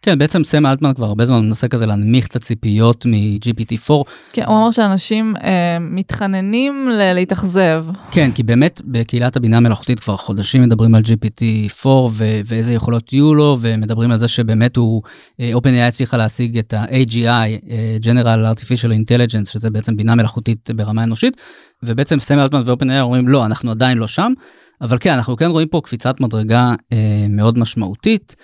כן 0.03 0.19
בעצם 0.19 0.45
סם 0.45 0.67
אלטמן 0.67 0.95
כבר 0.95 1.07
הרבה 1.07 1.27
זמן 1.27 1.47
מנסה 1.47 1.69
כזה 1.69 1.87
להנמיך 1.87 2.27
את 2.27 2.37
הציפיות 2.37 3.07
מ-GPT4. 3.07 3.93
כן 4.33 4.45
הוא 4.47 4.57
אמר 4.57 4.71
שאנשים 4.71 5.35
אה, 5.43 5.79
מתחננים 5.81 6.89
ל- 6.89 7.13
להתאכזב. 7.13 7.85
כן 8.11 8.31
כי 8.35 8.43
באמת 8.43 8.81
בקהילת 8.85 9.37
הבינה 9.37 9.57
המלאכותית 9.57 10.01
כבר 10.01 10.17
חודשים 10.17 10.63
מדברים 10.63 10.95
על 10.95 11.03
GPT4 11.03 11.87
ו- 11.87 12.41
ואיזה 12.47 12.75
יכולות 12.75 13.13
יהיו 13.13 13.35
לו 13.35 13.57
ומדברים 13.61 14.11
על 14.11 14.19
זה 14.19 14.29
שבאמת 14.29 14.77
הוא 14.77 15.03
אה, 15.41 15.53
OpenAI 15.55 15.89
הצליחה 15.89 16.17
להשיג 16.17 16.59
את 16.59 16.75
ה-AGI 16.75 17.27
אה, 17.27 17.97
General 18.03 18.57
Artificial 18.57 18.91
Intelligence 18.91 19.51
שזה 19.53 19.71
בעצם 19.71 19.97
בינה 19.97 20.15
מלאכותית 20.15 20.71
ברמה 20.77 21.05
אנושית 21.05 21.37
ובעצם 21.83 22.21
סם 22.21 22.39
אלטמן 22.39 22.63
ו-OpenAI 22.67 23.01
אומרים 23.01 23.29
לא 23.29 23.47
אנחנו 23.47 23.71
עדיין 23.71 23.99
לא 23.99 24.07
שם 24.07 24.33
אבל 24.81 24.97
כן 25.01 25.13
אנחנו 25.13 25.37
כן 25.37 25.47
רואים 25.47 25.69
פה 25.69 25.81
קפיצת 25.85 26.21
מדרגה 26.21 26.73
אה, 26.93 26.97
מאוד 27.29 27.59
משמעותית. 27.59 28.37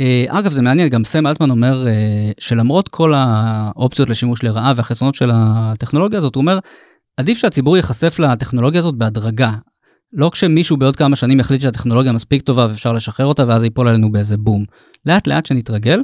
אה, 0.00 0.24
אגב 0.28 0.52
זה 0.52 0.62
מעניין 0.62 0.88
גם 0.88 1.04
סם 1.04 1.26
אלטמן 1.26 1.50
אומר 1.50 1.88
אה, 1.88 2.32
שלמרות 2.40 2.88
כל 2.88 3.12
האופציות 3.16 4.10
לשימוש 4.10 4.42
לרעה 4.42 4.72
והחסרונות 4.76 5.14
של 5.14 5.30
הטכנולוגיה 5.34 6.18
הזאת 6.18 6.34
הוא 6.34 6.40
אומר 6.40 6.58
עדיף 7.16 7.38
שהציבור 7.38 7.76
ייחשף 7.76 8.18
לטכנולוגיה 8.18 8.80
הזאת 8.80 8.94
בהדרגה. 8.94 9.52
לא 10.12 10.30
כשמישהו 10.32 10.76
בעוד 10.76 10.96
כמה 10.96 11.16
שנים 11.16 11.40
יחליט 11.40 11.60
שהטכנולוגיה 11.60 12.12
מספיק 12.12 12.42
טובה 12.42 12.66
ואפשר 12.70 12.92
לשחרר 12.92 13.26
אותה 13.26 13.44
ואז 13.48 13.64
ייפול 13.64 13.88
עלינו 13.88 14.12
באיזה 14.12 14.36
בום. 14.36 14.64
לאט 15.06 15.26
לאט 15.26 15.46
שנתרגל. 15.46 16.02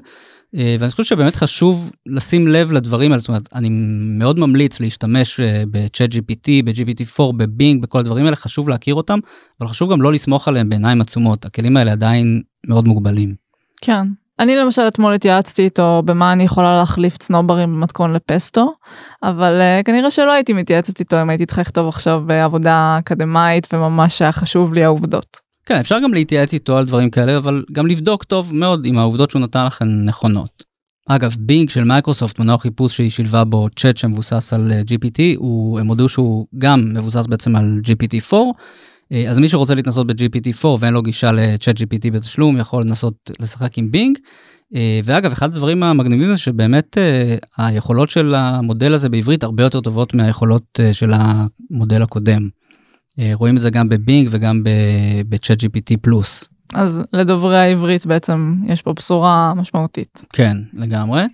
אה, 0.56 0.76
ואני 0.78 0.90
חושב 0.90 1.04
שבאמת 1.04 1.34
חשוב 1.34 1.90
לשים 2.06 2.48
לב 2.48 2.72
לדברים 2.72 3.10
האלה, 3.10 3.20
זאת 3.20 3.28
אומרת, 3.28 3.48
אני 3.54 3.68
מאוד 4.18 4.38
ממליץ 4.38 4.80
להשתמש 4.80 5.40
בצ'אט 5.70 6.10
GPT, 6.14 6.64
ב-GPT4, 6.64 7.32
בבינג, 7.36 7.82
בכל 7.82 7.98
הדברים 7.98 8.24
האלה, 8.24 8.36
חשוב 8.36 8.68
להכיר 8.68 8.94
אותם, 8.94 9.18
אבל 9.60 9.68
חשוב 9.68 9.92
גם 9.92 10.02
לא 10.02 10.12
לסמוך 10.12 10.48
עליהם 10.48 10.68
בעיניים 10.68 11.00
עצומות, 11.00 11.44
הכלים 11.44 11.76
האלה 11.76 11.92
עדיין 11.92 12.42
מאוד 12.66 12.88
מוגבלים. 12.88 13.47
כן. 13.82 14.06
אני 14.40 14.56
למשל 14.56 14.82
אתמול 14.88 15.14
התייעצתי 15.14 15.62
איתו 15.62 16.02
במה 16.04 16.32
אני 16.32 16.42
יכולה 16.42 16.76
להחליף 16.76 17.16
צנוברים 17.16 17.74
במתכון 17.74 18.12
לפסטו 18.12 18.72
אבל 19.22 19.60
אה, 19.60 19.82
כנראה 19.84 20.10
שלא 20.10 20.32
הייתי 20.32 20.52
מתייעצת 20.52 21.00
איתו 21.00 21.22
אם 21.22 21.30
הייתי 21.30 21.46
צריכה 21.46 21.60
לכתוב 21.62 21.88
עכשיו 21.88 22.22
עבודה 22.26 22.96
אקדמאית 22.98 23.66
וממש 23.72 24.22
היה 24.22 24.32
חשוב 24.32 24.74
לי 24.74 24.84
העובדות. 24.84 25.36
כן 25.66 25.76
אפשר 25.76 25.98
גם 26.04 26.14
להתייעץ 26.14 26.52
איתו 26.52 26.76
על 26.76 26.86
דברים 26.86 27.10
כאלה 27.10 27.36
אבל 27.36 27.64
גם 27.72 27.86
לבדוק 27.86 28.24
טוב 28.24 28.54
מאוד 28.54 28.84
אם 28.84 28.98
העובדות 28.98 29.30
שהוא 29.30 29.42
נתן 29.42 29.66
לכם 29.66 29.84
נכונות. 30.04 30.62
אגב 31.08 31.36
בינג 31.38 31.70
של 31.70 31.84
מייקרוסופט 31.84 32.38
מנוע 32.38 32.58
חיפוש 32.58 32.96
שהיא 32.96 33.10
שילבה 33.10 33.44
בו 33.44 33.68
צ'אט 33.76 33.96
שמבוסס 33.96 34.52
על 34.52 34.72
אה, 34.72 34.90
GPT 34.90 35.20
הוא 35.36 35.80
הם 35.80 35.86
הודיעו 35.86 36.08
שהוא 36.08 36.46
גם 36.58 36.94
מבוסס 36.94 37.26
בעצם 37.26 37.56
על 37.56 37.80
GPT4 37.84 38.34
אה, 38.34 38.40
אז 39.28 39.38
מי 39.38 39.48
שרוצה 39.48 39.74
להתנסות 39.74 40.06
ב-GPT4 40.06 40.66
ואין 40.80 40.94
לו 40.94 41.02
גישה 41.02 41.32
ל-chat 41.32 41.76
GPT 41.76 42.10
בתשלום 42.12 42.56
יכול 42.56 42.82
לנסות 42.82 43.30
לשחק 43.40 43.78
עם 43.78 43.90
בינג. 43.90 44.18
אה, 44.74 45.00
ואגב 45.04 45.32
אחד 45.32 45.46
הדברים 45.46 45.82
המגניבים 45.82 46.32
זה 46.32 46.38
שבאמת 46.38 46.98
אה, 46.98 47.36
היכולות 47.56 48.10
של 48.10 48.34
המודל 48.34 48.94
הזה 48.94 49.08
בעברית 49.08 49.42
הרבה 49.42 49.62
יותר 49.62 49.80
טובות 49.80 50.14
מהיכולות 50.14 50.80
של 50.92 51.12
המודל 51.14 52.02
הקודם. 52.02 52.48
רואים 53.32 53.56
את 53.56 53.60
זה 53.60 53.70
גם 53.70 53.88
בבינג 53.88 54.28
וגם 54.30 54.62
ב-chat 55.28 55.64
GPT 55.64 55.96
פלוס. 56.02 56.48
אז 56.74 57.02
לדוברי 57.12 57.58
העברית 57.58 58.06
בעצם 58.06 58.54
יש 58.66 58.82
פה 58.82 58.92
בשורה 58.92 59.52
משמעותית. 59.56 60.22
כן 60.32 60.56
לגמרי. 60.74 61.24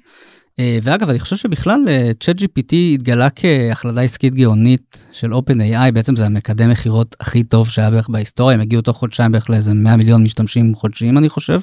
אה, 0.58 0.78
ואגב, 0.82 1.10
אני 1.10 1.18
חושב 1.18 1.36
שבכלל 1.36 1.78
צ'אט 2.20 2.36
GPT 2.36 2.74
התגלה 2.94 3.30
כהכללה 3.30 4.02
עסקית 4.02 4.34
גאונית 4.34 5.04
של 5.12 5.32
OpenAI, 5.32 5.92
בעצם 5.94 6.16
זה 6.16 6.26
המקדם 6.26 6.70
מכירות 6.70 7.16
הכי 7.20 7.44
טוב 7.44 7.68
שהיה 7.68 7.90
בערך 7.90 8.08
בהיסטוריה, 8.08 8.54
הם 8.54 8.60
הגיעו 8.60 8.82
תוך 8.82 8.96
חודשיים 8.96 9.32
בערך 9.32 9.50
לאיזה 9.50 9.74
100 9.74 9.96
מיליון 9.96 10.22
משתמשים 10.22 10.74
חודשיים 10.74 11.18
אני 11.18 11.28
חושב. 11.28 11.60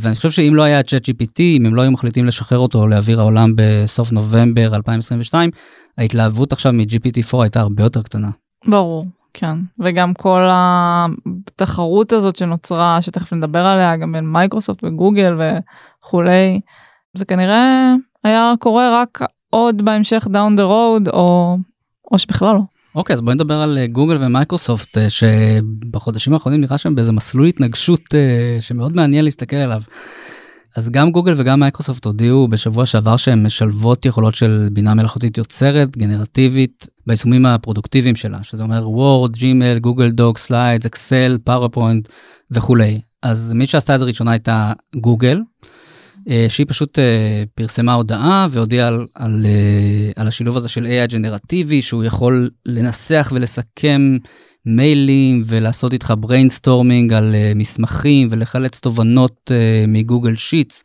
ואני 0.00 0.14
חושב 0.14 0.30
שאם 0.30 0.54
לא 0.54 0.62
היה 0.62 0.82
צ'אט 0.82 1.08
GPT, 1.08 1.40
אם 1.40 1.66
הם 1.66 1.74
לא 1.74 1.82
היו 1.82 1.90
מחליטים 1.90 2.26
לשחרר 2.26 2.58
אותו 2.58 2.86
לאוויר 2.86 3.20
העולם 3.20 3.52
בסוף 3.56 4.12
נובמבר 4.12 4.74
2022, 4.76 5.50
ההתלהבות 5.98 6.52
עכשיו 6.52 6.72
מ-GPT4 6.72 7.42
הייתה 7.42 7.60
הרבה 7.60 7.82
יותר 7.82 8.02
קטנה. 8.02 8.30
ברור. 8.66 9.06
כן, 9.34 9.56
וגם 9.78 10.14
כל 10.14 10.48
התחרות 10.50 12.12
הזאת 12.12 12.36
שנוצרה, 12.36 13.02
שתכף 13.02 13.32
נדבר 13.32 13.58
עליה, 13.58 13.96
גם 13.96 14.12
בין 14.12 14.26
מייקרוסופט 14.26 14.84
וגוגל 14.84 15.34
וכולי, 15.38 16.60
זה 17.14 17.24
כנראה 17.24 17.94
היה 18.24 18.54
קורה 18.58 19.02
רק 19.02 19.20
עוד 19.50 19.82
בהמשך 19.84 20.26
down 20.26 20.58
the 20.58 20.62
road, 20.62 21.10
או, 21.12 21.56
או 22.12 22.18
שבכלל 22.18 22.54
לא. 22.54 22.60
אוקיי, 22.94 23.14
okay, 23.14 23.16
אז 23.16 23.22
בואי 23.22 23.34
נדבר 23.34 23.54
על 23.54 23.78
אה, 23.78 23.86
גוגל 23.86 24.16
ומייקרוסופט, 24.20 24.98
אה, 24.98 25.10
שבחודשים 25.10 26.34
האחרונים 26.34 26.60
נראה 26.60 26.78
שם 26.78 26.94
באיזה 26.94 27.12
מסלול 27.12 27.46
התנגשות 27.46 28.14
אה, 28.14 28.60
שמאוד 28.60 28.96
מעניין 28.96 29.24
להסתכל 29.24 29.56
עליו. 29.56 29.82
אז 30.76 30.90
גם 30.90 31.10
גוגל 31.10 31.34
וגם 31.36 31.60
מייקרוסופט 31.60 32.04
הודיעו 32.04 32.48
בשבוע 32.48 32.86
שעבר 32.86 33.16
שהן 33.16 33.46
משלבות 33.46 34.06
יכולות 34.06 34.34
של 34.34 34.68
בינה 34.72 34.94
מלאכותית 34.94 35.38
יוצרת, 35.38 35.96
גנרטיבית, 35.96 36.86
ביישומים 37.06 37.46
הפרודוקטיביים 37.46 38.16
שלה, 38.16 38.38
שזה 38.42 38.62
אומר 38.62 38.90
וורד, 38.90 39.32
ג'ימל, 39.32 39.78
Google 39.78 40.10
Docs, 40.10 40.38
Slides, 40.38 40.86
אקסל, 40.86 41.38
פאורפוינט 41.44 42.08
וכולי. 42.50 43.00
אז 43.22 43.54
מי 43.54 43.66
שעשתה 43.66 43.94
את 43.94 44.00
זה 44.00 44.06
ראשונה 44.06 44.30
הייתה 44.30 44.72
גוגל, 44.96 45.38
אה, 45.38 45.68
שהיא 46.48 46.66
פשוט 46.68 46.98
אה, 46.98 47.44
פרסמה 47.54 47.94
הודעה 47.94 48.46
והודיעה 48.50 48.88
על, 48.88 49.06
על, 49.14 49.46
אה, 49.46 50.22
על 50.22 50.28
השילוב 50.28 50.56
הזה 50.56 50.68
של 50.68 50.86
AI 50.86 51.12
ג'נרטיבי, 51.12 51.82
שהוא 51.82 52.04
יכול 52.04 52.50
לנסח 52.66 53.32
ולסכם 53.34 54.16
מיילים 54.66 55.42
ולעשות 55.46 55.92
איתך 55.92 56.14
brainstorming 56.18 57.12
על 57.12 57.34
מסמכים 57.54 58.28
ולחלץ 58.30 58.80
תובנות 58.80 59.50
מגוגל 59.88 60.36
שיטס 60.36 60.84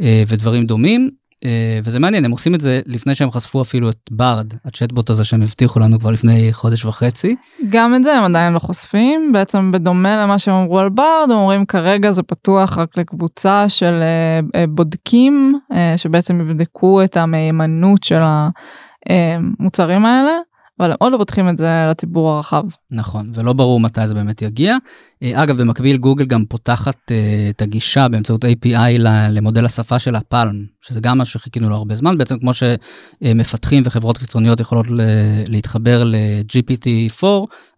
ודברים 0.00 0.66
דומים. 0.66 1.10
Uh, 1.44 1.48
וזה 1.84 2.00
מעניין 2.00 2.24
הם 2.24 2.30
עושים 2.30 2.54
את 2.54 2.60
זה 2.60 2.80
לפני 2.86 3.14
שהם 3.14 3.30
חשפו 3.30 3.62
אפילו 3.62 3.90
את 3.90 3.96
ברד 4.10 4.54
הצ'טבוט 4.64 5.10
הזה 5.10 5.24
שהם 5.24 5.42
הבטיחו 5.42 5.80
לנו 5.80 6.00
כבר 6.00 6.10
לפני 6.10 6.52
חודש 6.52 6.84
וחצי. 6.84 7.36
גם 7.70 7.94
את 7.94 8.02
זה 8.02 8.14
הם 8.14 8.24
עדיין 8.24 8.52
לא 8.52 8.58
חושפים 8.58 9.32
בעצם 9.32 9.72
בדומה 9.72 10.22
למה 10.22 10.38
שהם 10.38 10.54
אמרו 10.54 10.78
על 10.78 10.88
ברד 10.88 11.28
אומרים 11.30 11.66
כרגע 11.66 12.12
זה 12.12 12.22
פתוח 12.22 12.78
רק 12.78 12.98
לקבוצה 12.98 13.68
של 13.68 14.00
uh, 14.00 14.56
uh, 14.56 14.66
בודקים 14.68 15.58
שבעצם 15.96 16.40
יבדקו 16.40 17.04
את 17.04 17.16
המהימנות 17.16 18.02
של 18.02 18.20
המוצרים 19.08 20.06
האלה. 20.06 20.32
אבל 20.80 20.90
הם 20.90 20.96
עוד 20.98 21.12
לא 21.12 21.18
פותחים 21.18 21.48
את 21.48 21.56
זה 21.58 21.86
לציבור 21.90 22.30
הרחב. 22.30 22.64
נכון, 22.90 23.32
ולא 23.34 23.52
ברור 23.52 23.80
מתי 23.80 24.06
זה 24.06 24.14
באמת 24.14 24.42
יגיע. 24.42 24.76
אה, 25.22 25.42
אגב, 25.42 25.60
במקביל 25.60 25.96
גוגל 25.96 26.24
גם 26.24 26.44
פותחת 26.44 26.96
אה, 26.96 27.50
את 27.50 27.62
הגישה 27.62 28.08
באמצעות 28.08 28.44
API 28.44 28.98
למודל 29.30 29.64
השפה 29.64 29.98
שלה 29.98 30.14
PaLM, 30.14 30.64
שזה 30.80 31.00
גם 31.00 31.18
משהו 31.18 31.40
שחיכינו 31.40 31.68
לו 31.68 31.76
הרבה 31.76 31.94
זמן, 31.94 32.18
בעצם 32.18 32.38
כמו 32.38 32.50
שמפתחים 32.54 33.82
וחברות 33.86 34.16
חיצוניות 34.16 34.60
יכולות 34.60 34.86
להתחבר 35.46 36.04
ל-GPT4, 36.04 37.26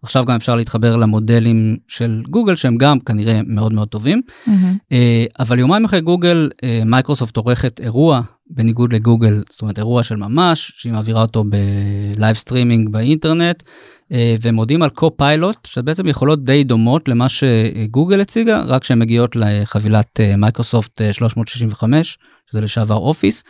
עכשיו 0.03 0.25
גם 0.25 0.35
אפשר 0.35 0.55
להתחבר 0.55 0.97
למודלים 0.97 1.77
של 1.87 2.21
גוגל 2.29 2.55
שהם 2.55 2.77
גם 2.77 2.99
כנראה 2.99 3.41
מאוד 3.47 3.73
מאוד 3.73 3.87
טובים. 3.87 4.21
Mm-hmm. 4.27 4.93
אבל 5.39 5.59
יומיים 5.59 5.85
אחרי 5.85 6.01
גוגל, 6.01 6.49
מייקרוסופט 6.85 7.37
עורכת 7.37 7.81
אירוע 7.81 8.21
בניגוד 8.55 8.93
לגוגל, 8.93 9.43
זאת 9.49 9.61
אומרת 9.61 9.77
אירוע 9.77 10.03
של 10.03 10.15
ממש, 10.15 10.71
שהיא 10.75 10.93
מעבירה 10.93 11.21
אותו 11.21 11.43
ב 11.43 11.61
live 11.61 12.35
streaming 12.35 12.89
באינטרנט, 12.89 13.63
אה, 14.11 14.35
והם 14.41 14.55
מודיעים 14.55 14.83
על 14.83 14.89
Copilot, 14.89 15.65
שבעצם 15.65 16.07
יכולות 16.07 16.43
די 16.43 16.63
דומות 16.63 17.07
למה 17.07 17.25
שגוגל 17.29 18.21
הציגה, 18.21 18.61
רק 18.61 18.83
שהן 18.83 18.99
מגיעות 18.99 19.35
לחבילת 19.35 20.19
אה, 20.19 20.35
מייקרוסופט 20.37 21.01
365, 21.11 22.17
אה, 22.21 22.23
שזה 22.51 22.61
לשעבר 22.61 22.95
אופיס. 22.95 23.43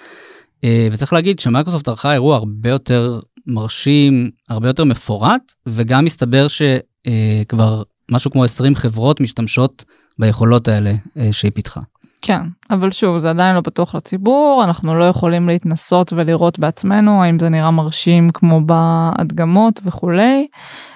וצריך 0.91 1.13
להגיד 1.13 1.39
שמייקרוסופט 1.39 1.87
ערכה 1.87 2.13
אירוע 2.13 2.35
הרבה 2.35 2.69
יותר 2.69 3.19
מרשים, 3.47 4.29
הרבה 4.49 4.67
יותר 4.67 4.83
מפורט, 4.83 5.53
וגם 5.67 6.05
מסתבר 6.05 6.47
שכבר 6.47 7.83
משהו 8.11 8.31
כמו 8.31 8.43
20 8.43 8.75
חברות 8.75 9.21
משתמשות 9.21 9.85
ביכולות 10.19 10.67
האלה 10.67 10.93
שהיא 11.31 11.51
פיתחה. 11.51 11.81
כן, 12.25 12.41
אבל 12.69 12.91
שוב, 12.91 13.19
זה 13.19 13.29
עדיין 13.29 13.55
לא 13.55 13.61
פתוח 13.61 13.95
לציבור, 13.95 14.61
אנחנו 14.63 14.95
לא 14.95 15.03
יכולים 15.03 15.47
להתנסות 15.47 16.13
ולראות 16.13 16.59
בעצמנו 16.59 17.23
האם 17.23 17.39
זה 17.39 17.49
נראה 17.49 17.71
מרשים 17.71 18.29
כמו 18.33 18.61
בהדגמות 18.61 19.79
וכולי. 19.85 20.47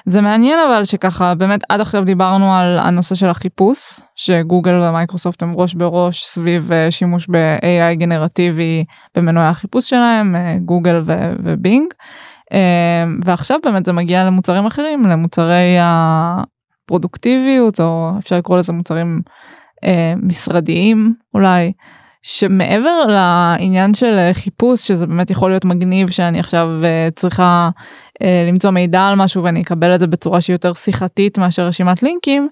זה 0.06 0.22
מעניין 0.22 0.60
אבל 0.68 0.86
שככה 0.86 1.36
באמת 1.36 1.62
עד 1.70 1.82
עכשיו 1.82 2.04
דיברנו 2.04 2.56
על 2.56 2.80
הנושא 2.80 3.16
של 3.16 3.30
החיפוש, 3.30 4.00
שגוגל 4.16 4.74
ומייקרוסופט 4.74 5.44
הם 5.44 5.54
ראש 5.56 5.74
בראש 5.74 6.24
סביב 6.26 6.72
אה, 6.72 6.92
שימוש 6.92 7.28
ב-AI 7.30 7.96
גנרטיבי 7.96 8.86
במנועי 9.16 9.48
החיפוש 9.48 9.90
שלהם, 9.90 10.36
אה, 10.36 10.58
גוגל 10.66 11.02
ובינג. 11.44 11.94
אה, 12.54 13.06
ועכשיו 13.26 13.58
באמת 13.64 13.86
זה 13.86 13.94
מגיע 13.94 14.24
למוצרים 14.24 14.66
אחרים, 14.66 15.06
למוצרי 15.06 15.78
הפרודוקטיביות, 15.82 17.80
או 17.80 18.12
אפשר 18.20 18.38
לקרוא 18.38 18.58
לזה 18.58 18.74
מוצרים 18.74 19.22
אה, 19.84 20.14
משרדיים 20.24 21.14
אולי 21.34 21.72
שמעבר 22.24 23.06
לעניין 23.08 23.94
של 23.94 24.18
אה, 24.18 24.34
חיפוש 24.34 24.88
שזה 24.88 25.08
באמת 25.08 25.30
יכול 25.30 25.50
להיות 25.50 25.66
מגניב 25.66 26.10
שאני 26.10 26.40
עכשיו 26.40 26.68
אה, 26.84 27.08
צריכה 27.16 27.70
אה, 28.22 28.46
למצוא 28.48 28.72
מידע 28.72 29.02
על 29.02 29.16
משהו 29.16 29.44
ואני 29.44 29.62
אקבל 29.62 29.96
את 29.96 30.00
זה 30.00 30.08
בצורה 30.08 30.42
שהיא 30.42 30.54
יותר 30.54 30.74
שיחתית 30.74 31.38
מאשר 31.38 31.68
רשימת 31.68 32.04
לינקים 32.04 32.50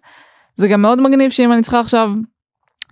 זה 0.57 0.67
גם 0.67 0.81
מאוד 0.81 1.01
מגניב 1.01 1.31
שאם 1.31 1.51
אני 1.53 1.61
צריכה 1.61 1.79
עכשיו 1.79 2.11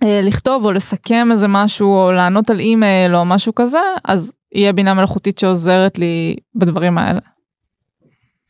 אה, 0.02 0.20
לכתוב 0.22 0.64
או 0.64 0.72
לסכם 0.72 1.28
איזה 1.32 1.48
משהו 1.48 1.94
או 1.94 2.12
לענות 2.12 2.50
על 2.50 2.60
אימייל 2.60 3.16
או 3.16 3.24
משהו 3.24 3.54
כזה 3.54 3.82
אז 4.04 4.32
יהיה 4.54 4.72
בינה 4.72 4.94
מלאכותית 4.94 5.38
שעוזרת 5.38 5.98
לי 5.98 6.36
בדברים 6.54 6.98
האלה. 6.98 7.20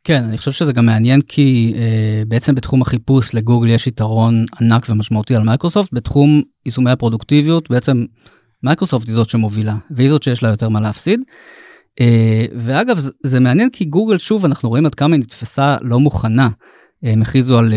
כן, 0.04 0.22
אני 0.28 0.38
חושב 0.38 0.52
שזה 0.52 0.72
גם 0.72 0.86
מעניין 0.86 1.20
כי 1.20 1.74
אה, 1.74 2.28
בעצם 2.28 2.54
בתחום 2.54 2.82
החיפוש 2.82 3.34
לגוגל 3.34 3.68
יש 3.68 3.86
יתרון 3.86 4.44
ענק 4.60 4.86
ומשמעותי 4.88 5.36
על 5.36 5.42
מייקרוסופט, 5.42 5.92
בתחום 5.92 6.42
יישומי 6.66 6.90
הפרודוקטיביות 6.90 7.70
בעצם 7.70 8.04
מייקרוסופט 8.62 9.08
היא 9.08 9.14
זאת 9.14 9.28
שמובילה 9.28 9.76
והיא 9.90 10.10
זאת 10.10 10.22
שיש 10.22 10.42
לה 10.42 10.48
יותר 10.48 10.68
מה 10.68 10.80
להפסיד. 10.80 11.20
אה, 12.00 12.52
ואגב 12.56 12.98
זה, 12.98 13.10
זה 13.22 13.40
מעניין 13.40 13.70
כי 13.70 13.84
גוגל 13.84 14.18
שוב 14.18 14.44
אנחנו 14.44 14.68
רואים 14.68 14.86
עד 14.86 14.94
כמה 14.94 15.14
היא 15.14 15.20
נתפסה 15.20 15.76
לא 15.80 16.00
מוכנה. 16.00 16.48
אה, 17.04 17.12
הם 17.12 17.22
הכריזו 17.22 17.58
על 17.58 17.72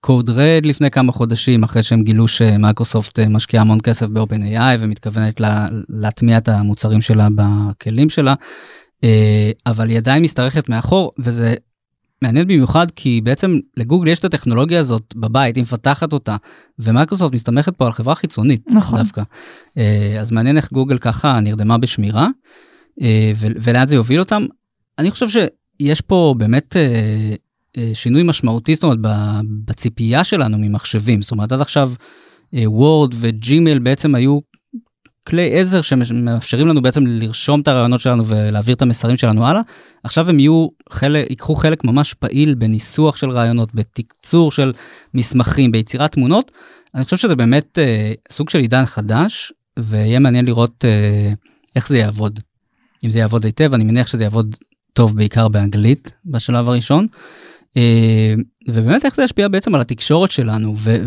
code 0.00 0.30
אה, 0.30 0.32
red 0.32 0.66
לפני 0.66 0.90
כמה 0.90 1.12
חודשים 1.12 1.64
אחרי 1.64 1.82
שהם 1.82 2.02
גילו 2.02 2.28
שמייקרוסופט 2.28 3.18
אה, 3.18 3.28
משקיעה 3.28 3.60
המון 3.60 3.80
כסף 3.80 4.06
ב-OpenAI 4.06 4.76
ומתכוונת 4.80 5.40
לה, 5.40 5.68
להטמיע 5.88 6.38
את 6.38 6.48
המוצרים 6.48 7.00
שלה 7.00 7.28
בכלים 7.34 8.08
שלה. 8.08 8.34
אה, 9.04 9.50
אבל 9.66 9.88
היא 9.88 9.96
עדיין 9.96 10.22
משתרכת 10.22 10.68
מאחור 10.68 11.12
וזה 11.18 11.54
מעניין 12.22 12.46
במיוחד 12.46 12.86
כי 12.90 13.20
בעצם 13.24 13.58
לגוגל 13.76 14.08
יש 14.08 14.18
את 14.18 14.24
הטכנולוגיה 14.24 14.80
הזאת 14.80 15.14
בבית 15.16 15.56
היא 15.56 15.62
מפתחת 15.62 16.12
אותה 16.12 16.36
ומייקרוסופט 16.78 17.34
מסתמכת 17.34 17.76
פה 17.76 17.86
על 17.86 17.92
חברה 17.92 18.14
חיצונית 18.14 18.66
נכון. 18.70 18.98
דווקא. 18.98 19.22
אה, 19.78 20.16
אז 20.20 20.32
מעניין 20.32 20.56
איך 20.56 20.72
גוגל 20.72 20.98
ככה 20.98 21.40
נרדמה 21.40 21.78
בשמירה 21.78 22.28
אה, 23.02 23.32
ולאן 23.36 23.86
זה 23.86 23.96
יוביל 23.96 24.20
אותם. 24.20 24.46
אני 24.98 25.10
חושב 25.10 25.26
שיש 25.28 26.00
פה 26.00 26.34
באמת 26.38 26.76
שינוי 27.94 28.22
משמעותי 28.22 28.74
זאת 28.74 28.84
אומרת 28.84 28.98
בציפייה 29.64 30.24
שלנו 30.24 30.58
ממחשבים. 30.58 31.22
זאת 31.22 31.30
אומרת 31.30 31.52
עד 31.52 31.60
עכשיו 31.60 31.92
וורד 32.52 33.14
וג'ימל 33.20 33.78
בעצם 33.78 34.14
היו 34.14 34.38
כלי 35.26 35.60
עזר 35.60 35.82
שמאפשרים 35.82 36.68
לנו 36.68 36.82
בעצם 36.82 37.06
לרשום 37.06 37.60
את 37.60 37.68
הרעיונות 37.68 38.00
שלנו 38.00 38.26
ולהעביר 38.26 38.74
את 38.74 38.82
המסרים 38.82 39.16
שלנו 39.16 39.46
הלאה. 39.46 39.60
עכשיו 40.04 40.28
הם 40.28 40.38
יהיו 40.38 40.68
חלק, 40.90 41.30
ייקחו 41.30 41.54
חלק 41.54 41.84
ממש 41.84 42.14
פעיל 42.14 42.54
בניסוח 42.54 43.16
של 43.16 43.30
רעיונות, 43.30 43.74
בתקצור 43.74 44.52
של 44.52 44.72
מסמכים, 45.14 45.72
ביצירת 45.72 46.12
תמונות. 46.12 46.50
אני 46.94 47.04
חושב 47.04 47.16
שזה 47.16 47.34
באמת 47.34 47.78
אה, 47.78 48.12
סוג 48.30 48.50
של 48.50 48.58
עידן 48.58 48.86
חדש, 48.86 49.52
ויהיה 49.78 50.18
מעניין 50.18 50.44
לראות 50.44 50.84
אה, 50.84 51.32
איך 51.76 51.88
זה 51.88 51.98
יעבוד. 51.98 52.40
אם 53.04 53.10
זה 53.10 53.18
יעבוד 53.18 53.44
היטב, 53.44 53.74
אני 53.74 53.84
מניח 53.84 54.06
שזה 54.06 54.24
יעבוד 54.24 54.56
טוב 54.92 55.16
בעיקר 55.16 55.48
באנגלית 55.48 56.12
בשלב 56.24 56.68
הראשון. 56.68 57.06
אה, 57.76 58.34
ובאמת 58.68 59.04
איך 59.04 59.14
זה 59.14 59.22
ישפיע 59.22 59.48
בעצם 59.48 59.74
על 59.74 59.80
התקשורת 59.80 60.30
שלנו 60.30 60.74
ו- 60.78 61.06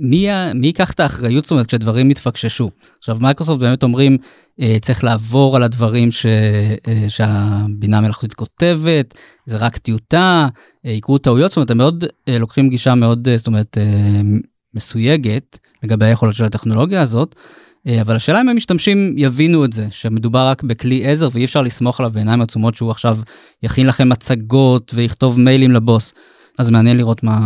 מי, 0.00 0.28
מי 0.54 0.66
ייקח 0.66 0.92
את 0.92 1.00
האחריות 1.00 1.44
זאת 1.44 1.50
אומרת 1.50 1.66
כשדברים 1.66 2.08
מתפקששו 2.08 2.70
עכשיו 2.98 3.18
מייקרוסופט 3.20 3.60
באמת 3.60 3.82
אומרים 3.82 4.18
אה, 4.60 4.76
צריך 4.82 5.04
לעבור 5.04 5.56
על 5.56 5.62
הדברים 5.62 6.10
ש, 6.10 6.26
אה, 6.26 7.04
שהבינה 7.08 7.98
המלאכותית 7.98 8.34
כותבת 8.34 9.14
זה 9.46 9.56
רק 9.56 9.76
טיוטה 9.76 10.48
אה, 10.86 10.90
יקרו 10.90 11.18
טעויות 11.18 11.50
זאת 11.50 11.56
אומרת 11.56 11.70
הם 11.70 11.78
מאוד 11.78 12.04
אה, 12.28 12.38
לוקחים 12.38 12.70
גישה 12.70 12.94
מאוד 12.94 13.28
אה, 13.28 13.36
זאת 13.36 13.46
אומרת 13.46 13.78
אה, 13.78 14.20
מסויגת 14.74 15.58
לגבי 15.82 16.06
היכולת 16.06 16.34
של 16.34 16.44
הטכנולוגיה 16.44 17.00
הזאת. 17.00 17.34
אה, 17.86 18.00
אבל 18.00 18.16
השאלה 18.16 18.40
אם 18.40 18.48
המשתמשים 18.48 19.14
יבינו 19.16 19.64
את 19.64 19.72
זה, 19.72 19.86
שמדובר 19.90 20.48
רק 20.48 20.62
בכלי 20.62 21.06
עזר 21.06 21.28
ואי 21.32 21.44
אפשר 21.44 21.62
לסמוך 21.62 22.00
עליו 22.00 22.12
בעיניים 22.12 22.40
עצומות 22.42 22.74
שהוא 22.74 22.90
עכשיו 22.90 23.18
יכין 23.62 23.86
לכם 23.86 24.08
מצגות 24.08 24.92
ויכתוב 24.94 25.40
מיילים 25.40 25.70
לבוס. 25.70 26.14
אז 26.60 26.70
מעניין 26.70 26.96
לראות 26.96 27.22
מה, 27.22 27.38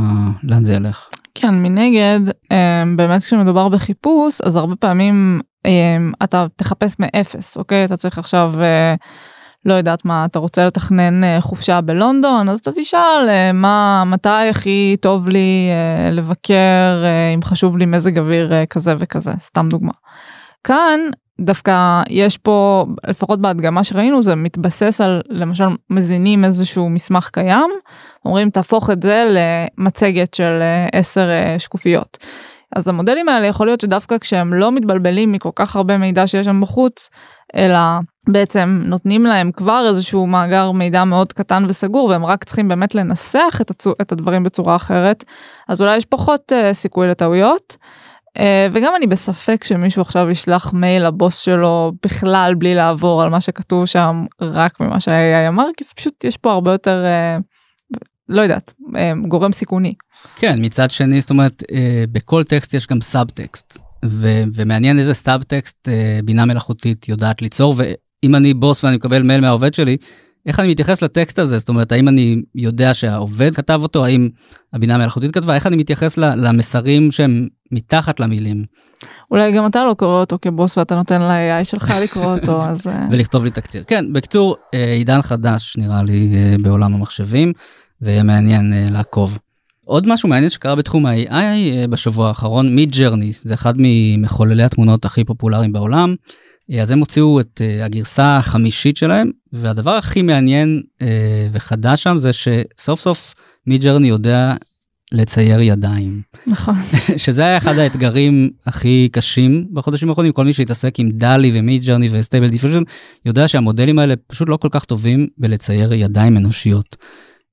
לאן 0.43 0.65
זה 0.65 0.75
ילך. 0.75 1.09
כן, 1.35 1.55
מנגד, 1.55 2.21
אמ, 2.51 2.97
באמת 2.97 3.23
כשמדובר 3.23 3.69
בחיפוש, 3.69 4.41
אז 4.41 4.57
הרבה 4.57 4.77
פעמים 4.77 5.41
אמ, 5.65 6.13
אתה 6.23 6.47
תחפש 6.57 6.97
מאפס, 6.99 7.57
אוקיי? 7.57 7.85
אתה 7.85 7.97
צריך 7.97 8.19
עכשיו, 8.19 8.53
אה, 8.61 8.95
לא 9.65 9.75
יודעת 9.75 10.05
מה, 10.05 10.25
אתה 10.25 10.39
רוצה 10.39 10.65
לתכנן 10.67 11.25
אה, 11.25 11.41
חופשה 11.41 11.81
בלונדון, 11.81 12.49
אז 12.49 12.59
אתה 12.59 12.71
תשאל 12.77 13.29
אה, 13.29 13.53
מה, 13.53 14.05
מתי 14.07 14.49
הכי 14.51 14.97
טוב 15.01 15.29
לי 15.29 15.71
לבקר, 16.13 17.05
אם 17.35 17.43
חשוב 17.43 17.77
לי 17.77 17.87
מזג 17.87 18.19
אוויר 18.19 18.53
כזה 18.71 18.95
וכזה, 18.99 19.33
סתם 19.41 19.69
דוגמה. 19.69 19.93
כאן 20.65 21.01
דווקא 21.41 22.03
יש 22.11 22.39
פה 22.39 22.87
לפחות 23.07 23.41
בהדגמה 23.41 23.85
שראינו 23.85 24.23
זה 24.23 24.35
מתבסס 24.35 25.01
על 25.01 25.23
למשל 25.29 25.65
מזינים 25.91 26.45
איזשהו 26.45 26.91
מסמך 26.91 27.31
קיים 27.33 27.71
אומרים 28.25 28.51
תהפוך 28.51 28.91
את 28.91 29.03
זה 29.03 29.25
למצגת 29.79 30.35
של 30.35 30.63
10 30.93 31.29
שקופיות. 31.59 32.19
אז 32.77 32.89
המודלים 32.89 33.29
האלה 33.29 33.47
יכול 33.47 33.67
להיות 33.67 33.81
שדווקא 33.81 34.19
כשהם 34.19 34.55
לא 34.55 34.73
מתבלבלים 34.73 35.33
מכל 35.33 35.51
כך 35.55 35.77
הרבה 35.77 35.99
מידע 35.99 36.27
שיש 36.27 36.47
שם 36.47 36.61
בחוץ, 36.61 37.11
אלא 37.57 37.79
בעצם 38.29 38.83
נותנים 38.85 39.25
להם 39.25 39.53
כבר 39.53 39.87
איזשהו 39.89 40.27
מאגר 40.27 40.71
מידע 40.71 41.05
מאוד 41.05 41.33
קטן 41.33 41.65
וסגור 41.69 42.05
והם 42.09 42.25
רק 42.25 42.45
צריכים 42.45 42.69
באמת 42.69 42.95
לנסח 42.95 43.59
את, 43.61 43.71
הצו, 43.71 43.93
את 44.03 44.13
הדברים 44.13 44.43
בצורה 44.43 44.77
אחרת, 44.77 45.25
אז 45.69 45.83
אולי 45.83 45.97
יש 45.97 46.05
פחות 46.05 46.53
uh, 46.53 46.73
סיכוי 46.75 47.09
לטעויות. 47.09 47.77
Uh, 48.39 48.41
וגם 48.73 48.93
אני 48.97 49.07
בספק 49.07 49.65
שמישהו 49.65 50.03
עכשיו 50.03 50.31
ישלח 50.31 50.73
מייל 50.73 51.07
לבוס 51.07 51.41
שלו 51.41 51.93
בכלל 52.03 52.55
בלי 52.59 52.75
לעבור 52.75 53.23
על 53.23 53.31
מה 53.31 53.41
שכתוב 53.41 53.87
שם 53.87 54.25
רק 54.41 54.81
ממה 54.81 55.01
שה-AI 55.01 55.49
אמר 55.49 55.67
כי 55.77 55.85
זה 55.85 55.91
פשוט 55.97 56.25
יש 56.25 56.37
פה 56.37 56.53
הרבה 56.53 56.73
יותר 56.73 57.05
uh, 57.05 57.43
לא 58.29 58.43
יודעת 58.43 58.75
גורם 59.29 59.53
סיכוני. 59.53 59.95
כן 60.37 60.55
מצד 60.59 60.91
שני 60.91 61.21
זאת 61.21 61.31
אומרת 61.31 61.63
אה, 61.73 62.05
בכל 62.13 62.45
טקסט 62.45 62.75
יש 62.75 62.87
גם 62.87 63.01
סאב 63.01 63.31
טקסט 63.31 63.79
ו- 64.05 64.43
ומעניין 64.55 64.99
איזה 64.99 65.15
סאב 65.15 65.43
טקסט 65.43 65.89
אה, 65.89 66.21
בינה 66.25 66.45
מלאכותית 66.45 67.09
יודעת 67.09 67.43
ליצור 67.43 67.75
ואם 67.77 68.35
אני 68.35 68.55
בוס 68.55 68.85
ואני 68.85 68.97
מקבל 68.97 69.23
מייל 69.23 69.41
מהעובד 69.41 69.75
שלי 69.75 69.97
איך 70.47 70.61
אני 70.61 70.69
מתייחס 70.69 71.03
לטקסט 71.03 71.39
הזה 71.39 71.59
זאת 71.59 71.69
אומרת 71.69 71.93
האם 71.93 72.09
אני 72.09 72.43
יודע 72.55 72.95
שהעובד 72.95 73.55
כתב 73.55 73.79
אותו 73.83 74.05
האם 74.05 74.29
הבינה 74.73 74.95
המלאכותית 74.95 75.35
כתבה 75.35 75.55
איך 75.55 75.67
אני 75.67 75.77
מתייחס 75.77 76.17
למסרים 76.19 77.11
שהם 77.11 77.49
מתחת 77.73 78.21
למילים. 78.21 78.65
אולי 79.31 79.53
גם 79.53 79.67
אתה 79.67 79.85
לא 79.85 79.95
קורא 79.95 80.21
אותו 80.21 80.39
כבוס 80.43 80.79
ואתה 80.79 80.95
נותן 80.95 81.23
ל-AI 81.23 81.65
שלך 81.65 81.95
לקרוא 82.03 82.37
אותו 82.37 82.63
אז 82.71 82.87
אה. 82.87 83.07
ולכתוב 83.11 83.45
לי 83.45 83.51
תקציר 83.51 83.85
כן 83.87 84.13
בקצור 84.13 84.57
עידן 84.73 85.23
חדש 85.23 85.77
נראה 85.79 86.03
לי 86.03 86.33
בעולם 86.63 86.95
המחשבים 86.95 87.53
ויהיה 88.03 88.23
מעניין 88.23 88.73
לעקוב. 88.93 89.39
עוד 89.85 90.09
משהו 90.09 90.29
מעניין 90.29 90.51
שקרה 90.51 90.75
בתחום 90.75 91.07
ה-AI 91.07 91.33
אה, 91.33 91.85
בשבוע 91.91 92.29
האחרון, 92.29 92.75
Midjourney, 92.75 93.33
זה 93.33 93.55
אחד 93.55 93.75
ממחוללי 93.77 94.63
התמונות 94.63 95.05
הכי 95.05 95.25
פופולריים 95.25 95.73
בעולם. 95.73 96.15
אה, 96.71 96.83
אז 96.83 96.91
הם 96.91 96.99
הוציאו 96.99 97.41
את 97.41 97.61
אה, 97.61 97.85
הגרסה 97.85 98.37
החמישית 98.37 98.97
שלהם, 98.97 99.31
והדבר 99.53 99.91
הכי 99.91 100.23
מעניין 100.23 100.83
אה, 100.99 101.05
וחדש 101.53 102.03
שם 102.03 102.19
זה 102.19 102.31
שסוף 102.33 103.01
סוף 103.01 103.35
Midjourney 103.67 104.09
יודע 104.09 104.55
לצייר 105.13 105.61
ידיים. 105.61 106.23
נכון. 106.47 106.75
שזה 107.17 107.43
היה 107.43 107.57
אחד 107.57 107.79
האתגרים 107.79 108.51
הכי 108.67 109.09
קשים 109.13 109.67
בחודשים 109.73 110.09
האחרונים, 110.09 110.33
כל 110.33 110.45
מי 110.45 110.53
שהתעסק 110.53 111.01
עם 111.01 111.11
DALL-E 111.11 111.51
ו-Midjourney 111.55 112.09
ו-Stable 112.11 112.49
Diffusion 112.49 112.83
יודע 113.27 113.49
שהמודלים 113.49 113.99
האלה 113.99 114.15
פשוט 114.27 114.49
לא 114.49 114.57
כל 114.57 114.69
כך 114.71 114.85
טובים 114.85 115.27
בלצייר 115.39 115.93
ידיים 115.93 116.37
אנושיות. 116.37 116.97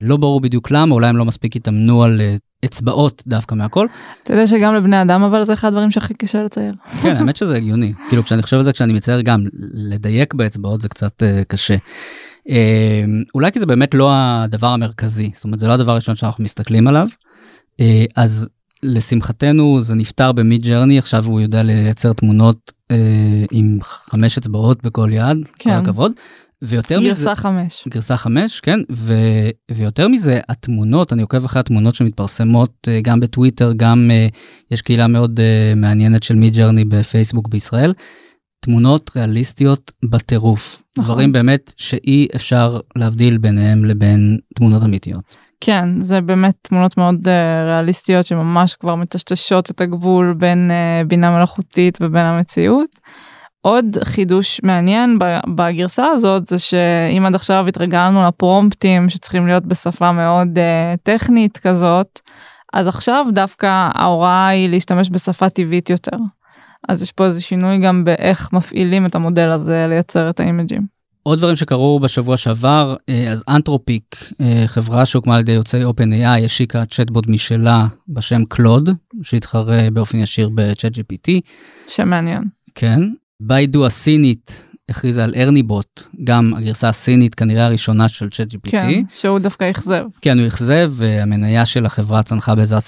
לא 0.02 0.18
ברור 0.18 0.42
בדיוק 0.42 0.72
למה, 0.72 0.96
אולי 0.96 1.08
הם 1.08 1.18
לא 1.18 1.26
מספיק 1.26 1.56
התאמנו 1.56 2.04
על 2.04 2.22
אה, 2.22 2.36
אצבעות 2.66 3.24
דווקא 3.28 3.56
מהכל. 3.56 3.88
אתה 4.24 4.34
יודע 4.34 4.48
שגם 4.48 4.76
לבני 4.76 5.02
אדם 5.02 5.24
אבל 5.24 5.44
זה 5.44 5.54
אחד 5.54 5.68
הדברים 5.68 5.92
שהכי 5.92 6.14
קשה 6.14 6.44
לצייר. 6.44 6.74
כן, 7.02 7.16
האמת 7.16 7.38
שזה 7.38 7.56
הגיוני. 7.56 7.94
כאילו 8.10 8.24
כשאני 8.24 8.42
חושב 8.42 8.58
על 8.58 8.64
זה 8.64 8.74
כשאני 8.74 8.94
מצייר 8.94 9.22
גם 9.22 9.46
לדייק 9.74 10.34
באצבעות 10.34 10.82
זה 10.82 10.90
קצת 10.90 11.24
uh, 11.24 11.46
קשה. 11.48 11.76
Uh, 12.48 12.52
אולי 13.36 13.52
כי 13.52 13.60
זה 13.60 13.66
באמת 13.66 13.94
לא 13.94 14.12
הדבר 14.14 14.68
המרכזי, 14.68 15.32
זאת 15.34 15.44
אומרת 15.44 15.60
זה 15.60 15.68
לא 15.68 15.74
הדבר 15.74 15.92
הראשון 15.92 16.16
שאנחנו 16.16 16.44
מסתכלים 16.44 16.88
עליו. 16.88 17.08
Uh, 17.72 17.84
אז 18.16 18.50
לשמחתנו 18.84 19.82
זה 19.82 19.96
נפתר 19.96 20.32
במיד 20.32 20.64
ג'רני 20.64 20.98
עכשיו 20.98 21.26
הוא 21.26 21.42
יודע 21.42 21.64
לייצר 21.64 22.14
תמונות 22.14 22.72
uh, 22.92 22.96
עם 23.52 23.80
חמש 23.84 24.38
אצבעות 24.38 24.84
בכל 24.84 25.10
יד, 25.14 25.38
כן. 25.60 25.70
כל 25.70 25.76
הכבוד. 25.76 26.12
ויותר 26.62 26.96
גרסה 26.96 27.12
מזה, 27.12 27.26
גרסה 27.26 27.36
חמש. 27.36 27.88
גרסה 27.90 28.18
חמש, 28.18 28.60
כן, 28.60 28.80
ו, 28.92 29.14
ויותר 29.72 30.08
מזה, 30.08 30.40
התמונות, 30.50 31.14
אני 31.14 31.22
עוקב 31.22 31.46
אחרי 31.46 31.60
התמונות 31.60 31.96
שמתפרסמות 31.96 32.88
uh, 32.88 32.92
גם 33.02 33.20
בטוויטר, 33.20 33.72
גם 33.78 34.12
uh, 34.12 34.36
יש 34.72 34.82
קהילה 34.82 35.08
מאוד 35.08 35.40
uh, 35.40 35.76
מעניינת 35.76 36.24
של 36.24 36.36
מיד 36.36 36.54
ג'רני 36.56 36.86
בפייסבוק 36.86 37.48
בישראל, 37.48 37.94
תמונות 38.60 39.12
ריאליסטיות 39.16 39.92
בטירוף, 40.06 40.82
נכון. 40.98 41.14
דברים 41.14 41.32
באמת 41.32 41.74
שאי 41.78 42.28
אפשר 42.36 42.80
להבדיל 42.96 43.38
ביניהם 43.38 43.86
לבין 43.86 44.38
תמונות 44.56 44.84
אמיתיות. 44.84 45.36
כן, 45.62 46.02
זה 46.02 46.22
באמת 46.22 46.56
תמונות 46.62 46.98
מאוד 46.98 47.28
uh, 47.28 47.68
ריאליסטיות 47.68 48.26
שממש 48.26 48.74
כבר 48.74 48.96
מטשטשות 48.96 49.72
את 49.72 49.82
הגבול 49.82 50.36
בין 50.38 50.72
uh, 50.72 51.08
בינה 51.08 51.38
מלאכותית 51.38 51.98
ובין 52.02 52.26
המציאות. 52.26 52.90
עוד 53.62 53.86
חידוש 54.04 54.62
מעניין 54.64 55.20
בגרסה 55.56 56.06
הזאת 56.08 56.48
זה 56.48 56.60
שאם 56.60 57.26
עד 57.26 57.36
עכשיו 57.36 57.68
התרגלנו 57.68 58.28
לפרומפטים 58.28 59.10
שצריכים 59.10 59.48
להיות 59.48 59.66
בשפה 59.66 60.12
מאוד 60.12 60.48
uh, 60.58 60.98
טכנית 61.04 61.58
כזאת, 61.58 62.20
אז 62.74 62.88
עכשיו 62.88 63.26
דווקא 63.34 63.90
ההוראה 63.94 64.48
היא 64.48 64.70
להשתמש 64.70 65.10
בשפה 65.10 65.50
טבעית 65.50 65.90
יותר. 65.90 66.18
אז 66.90 67.04
יש 67.04 67.12
פה 67.12 67.26
איזה 67.26 67.42
שינוי 67.42 67.80
גם 67.80 68.04
באיך 68.04 68.54
מפעילים 68.54 69.06
את 69.06 69.16
המודל 69.16 69.50
הזה 69.50 69.86
לייצר 69.90 70.30
את 70.30 70.40
האימג'ים. 70.40 71.02
עוד 71.24 71.38
דברים 71.38 71.56
שקרו 71.56 72.00
בשבוע 72.00 72.38
שעבר 72.38 72.96
אה, 73.10 73.32
אז 73.32 73.44
אנתרופיק 73.48 74.16
אה, 74.42 74.64
חברה 74.68 75.06
שהוקמה 75.06 75.36
על 75.36 75.40
ידי 75.40 75.52
יוצאי 75.52 75.84
OpenAI 75.84 76.46
השיקה 76.46 76.84
צ'טבוט 76.86 77.28
משלה 77.28 77.88
בשם 78.10 78.46
קלוד 78.46 78.90
שהתחרה 79.24 79.92
באופן 79.94 80.18
ישיר 80.18 80.50
בצ'אט 80.56 80.92
gpt. 80.98 81.32
שמעניין. 81.88 82.44
כן 82.76 83.02
ביידו 83.44 83.86
הסינית 83.86 84.68
הכריזה 84.90 85.24
על 85.24 85.34
ארניבוט, 85.36 86.04
גם 86.24 86.54
הגרסה 86.58 86.90
הסינית 86.90 87.36
כנראה 87.36 87.66
הראשונה 87.66 88.08
של 88.08 88.30
צ'אט 88.30 88.54
GPT. 88.54 88.72
כן, 88.72 89.02
שהוא 89.14 89.40
דווקא 89.40 89.72
אכזב. 89.72 90.04
כן, 90.22 90.40
הוא 90.40 90.48
אכזב, 90.48 90.92
והמניה 90.96 91.66
של 91.66 91.86
החברה 91.86 92.24
צנחה 92.24 92.56
באיזה 92.56 92.78
10% 92.78 92.82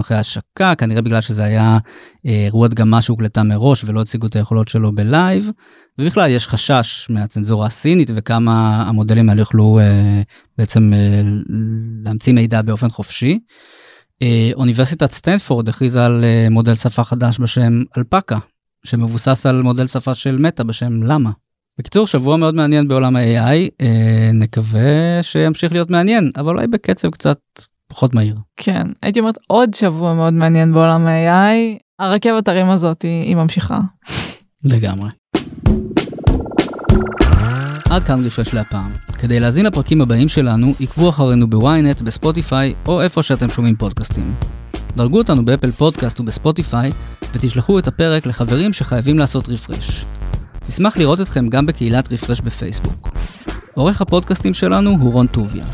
אחרי 0.00 0.16
השקה, 0.18 0.74
כנראה 0.74 1.02
בגלל 1.02 1.20
שזה 1.20 1.44
היה 1.44 1.78
אה, 2.26 2.44
אירוע 2.44 2.68
דגמה 2.68 3.02
שהוקלטה 3.02 3.42
מראש 3.42 3.84
ולא 3.84 4.00
הציגו 4.00 4.26
את 4.26 4.36
היכולות 4.36 4.68
שלו 4.68 4.94
בלייב. 4.94 5.50
ובכלל 5.98 6.30
יש 6.30 6.48
חשש 6.48 7.06
מהצנזורה 7.10 7.66
הסינית 7.66 8.10
וכמה 8.14 8.84
המודלים 8.88 9.28
האלה 9.30 9.40
יוכלו 9.40 9.78
אה, 9.78 10.22
בעצם 10.58 10.92
אה, 10.94 11.22
להמציא 12.04 12.32
מידע 12.32 12.62
באופן 12.62 12.88
חופשי. 12.88 13.38
אה, 14.22 14.50
אוניברסיטת 14.54 15.10
סטנפורד 15.10 15.68
הכריזה 15.68 16.06
על 16.06 16.24
אה, 16.24 16.50
מודל 16.50 16.74
שפה 16.74 17.04
חדש 17.04 17.38
בשם 17.40 17.82
אלפקה, 17.98 18.38
שמבוסס 18.84 19.46
על 19.46 19.62
מודל 19.62 19.86
שפה 19.86 20.14
של 20.14 20.36
מטא 20.36 20.62
בשם 20.62 21.02
למה. 21.02 21.30
בקיצור 21.78 22.06
שבוע 22.06 22.36
מאוד 22.36 22.54
מעניין 22.54 22.88
בעולם 22.88 23.16
ה-AI 23.16 23.70
אה, 23.80 24.30
נקווה 24.34 25.22
שימשיך 25.22 25.72
להיות 25.72 25.90
מעניין 25.90 26.30
אבל 26.36 26.48
אולי 26.48 26.66
בקצב 26.66 27.10
קצת 27.10 27.38
פחות 27.88 28.14
מהיר. 28.14 28.36
כן 28.56 28.86
הייתי 29.02 29.20
אומרת 29.20 29.38
עוד 29.46 29.74
שבוע 29.74 30.14
מאוד 30.14 30.32
מעניין 30.32 30.72
בעולם 30.72 31.06
ה-AI 31.06 31.78
הרכבת 31.98 32.48
הרים 32.48 32.70
הזאת 32.70 33.02
היא, 33.02 33.22
היא 33.22 33.36
ממשיכה. 33.36 33.80
לגמרי. 34.64 35.10
עד 37.90 38.02
כאן 38.04 38.24
רפרש 38.24 38.54
להפעם. 38.54 38.90
כדי 39.18 39.40
להזין 39.40 39.66
לפרקים 39.66 40.00
הבאים 40.00 40.28
שלנו 40.28 40.74
עקבו 40.80 41.08
אחרינו 41.08 41.50
בוויינט 41.50 42.00
בספוטיפיי 42.00 42.74
או 42.86 43.02
איפה 43.02 43.22
שאתם 43.22 43.50
שומעים 43.50 43.76
פודקאסטים. 43.76 44.34
דרגו 44.96 45.18
אותנו 45.18 45.44
באפל 45.44 45.70
פודקאסט 45.70 46.20
ובספוטיפיי 46.20 46.92
ותשלחו 47.32 47.78
את 47.78 47.88
הפרק 47.88 48.26
לחברים 48.26 48.72
שחייבים 48.72 49.18
לעשות 49.18 49.48
refresh. 49.48 50.04
נשמח 50.68 50.96
לראות 50.96 51.20
אתכם 51.20 51.48
גם 51.48 51.66
בקהילת 51.66 52.12
רפרש 52.12 52.40
בפייסבוק. 52.40 53.08
עורך 53.74 54.00
הפודקאסטים 54.00 54.54
שלנו 54.54 54.90
הוא 55.00 55.12
רון 55.12 55.26
טוביה. 55.26 55.64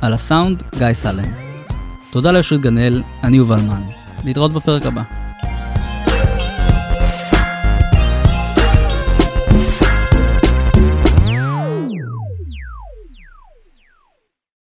על 0.00 0.12
הסאונד, 0.12 0.62
גיא 0.78 0.92
סלם. 0.92 1.32
תודה 2.12 2.30
ליושבת 2.32 2.60
גנאל, 2.60 3.02
אני 3.22 3.36
יובל 3.36 3.60
מן. 3.60 3.82
להתראות 4.24 4.52
בפרק 4.52 4.86
הבא. 4.86 5.23